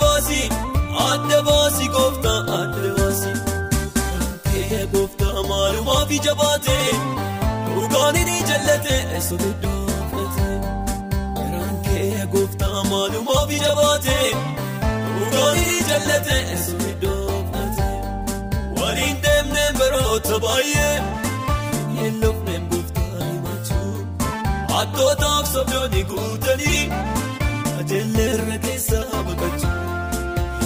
maalumaaf 6.11 6.17
ija 6.17 6.33
baatee 6.35 6.91
dhugaan 7.75 8.15
ni 8.27 8.37
jallate 8.49 8.95
eessoo 9.15 9.37
iddoo 9.49 9.85
fudhate 10.11 10.49
garaan 11.37 11.75
kee 11.85 12.25
gooftaa 12.33 12.83
maalumaaf 12.89 13.51
ija 13.57 13.71
baatee 13.79 14.27
dhugaan 15.17 15.57
ni 15.67 15.77
jallate 15.89 16.35
eessoo 16.53 16.89
iddoo 16.91 17.37
fudhate 17.51 17.87
waliin 18.81 19.17
deemnee 19.23 19.69
baroota 19.79 20.39
baay'ee 20.45 20.95
hin 21.99 22.19
lufneen 22.25 22.67
gooftaa 22.71 23.23
himachuu. 23.29 23.95
Attootaaf 24.81 25.45
sobdoonni 25.53 26.03
guutanii 26.11 26.83
ajeellee 27.79 28.29
irra 28.35 28.57
keessaa 28.67 29.23
baqachuu 29.29 29.75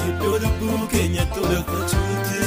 iddoo 0.09 0.35
lubbuu 0.45 0.87
keenyatti 0.95 1.39
olafachuuti. 1.49 2.44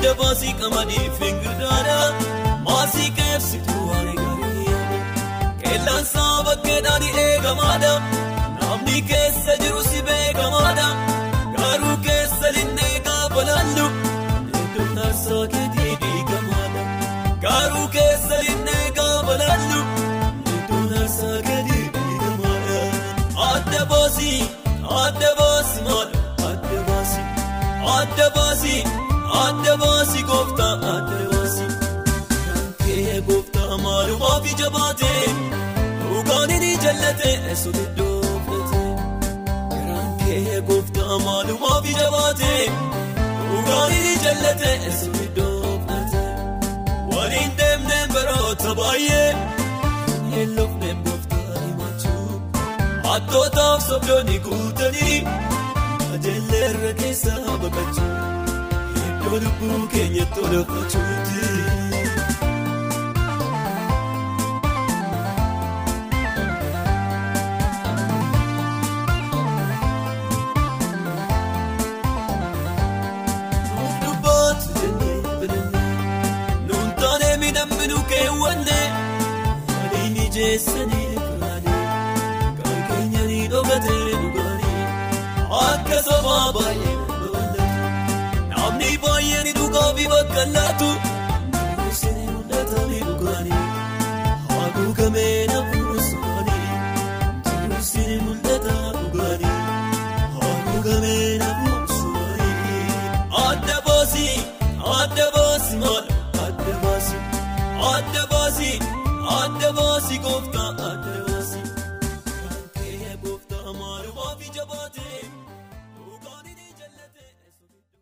Adda 0.00 0.12
baasii 0.20 0.52
qamadii 0.60 1.06
fi 1.18 1.28
girdaadha. 1.42 1.96
Maasii 2.66 3.10
keessituu 3.18 3.82
waan 3.90 4.08
eegalee 4.12 4.76
qeellaan 5.62 6.04
saaba 6.14 6.54
keedhaan 6.66 7.02
eegamaadha 7.24 7.92
jallate 44.60 44.86
eessoo 44.88 45.22
iddoo 45.26 45.78
fudhate 45.86 46.22
waliin 47.14 47.52
deemnee 47.58 48.04
baroota 48.14 48.74
baay'ee 48.80 49.28
hin 50.34 50.56
lufneen 50.56 50.98
gooftaa 51.04 51.62
himachuu 51.66 52.42
attootaaf 53.14 53.86
sobdoonni 53.88 54.38
guutanii 54.48 55.18
ajeellee 56.14 56.64
irra 56.70 56.92
keessaa 57.00 57.56
baqachuu 57.64 58.10
iddoo 59.06 59.40
lubbuu 59.46 59.86
keenyatti 59.96 60.40
olafachuuti. 60.48 61.59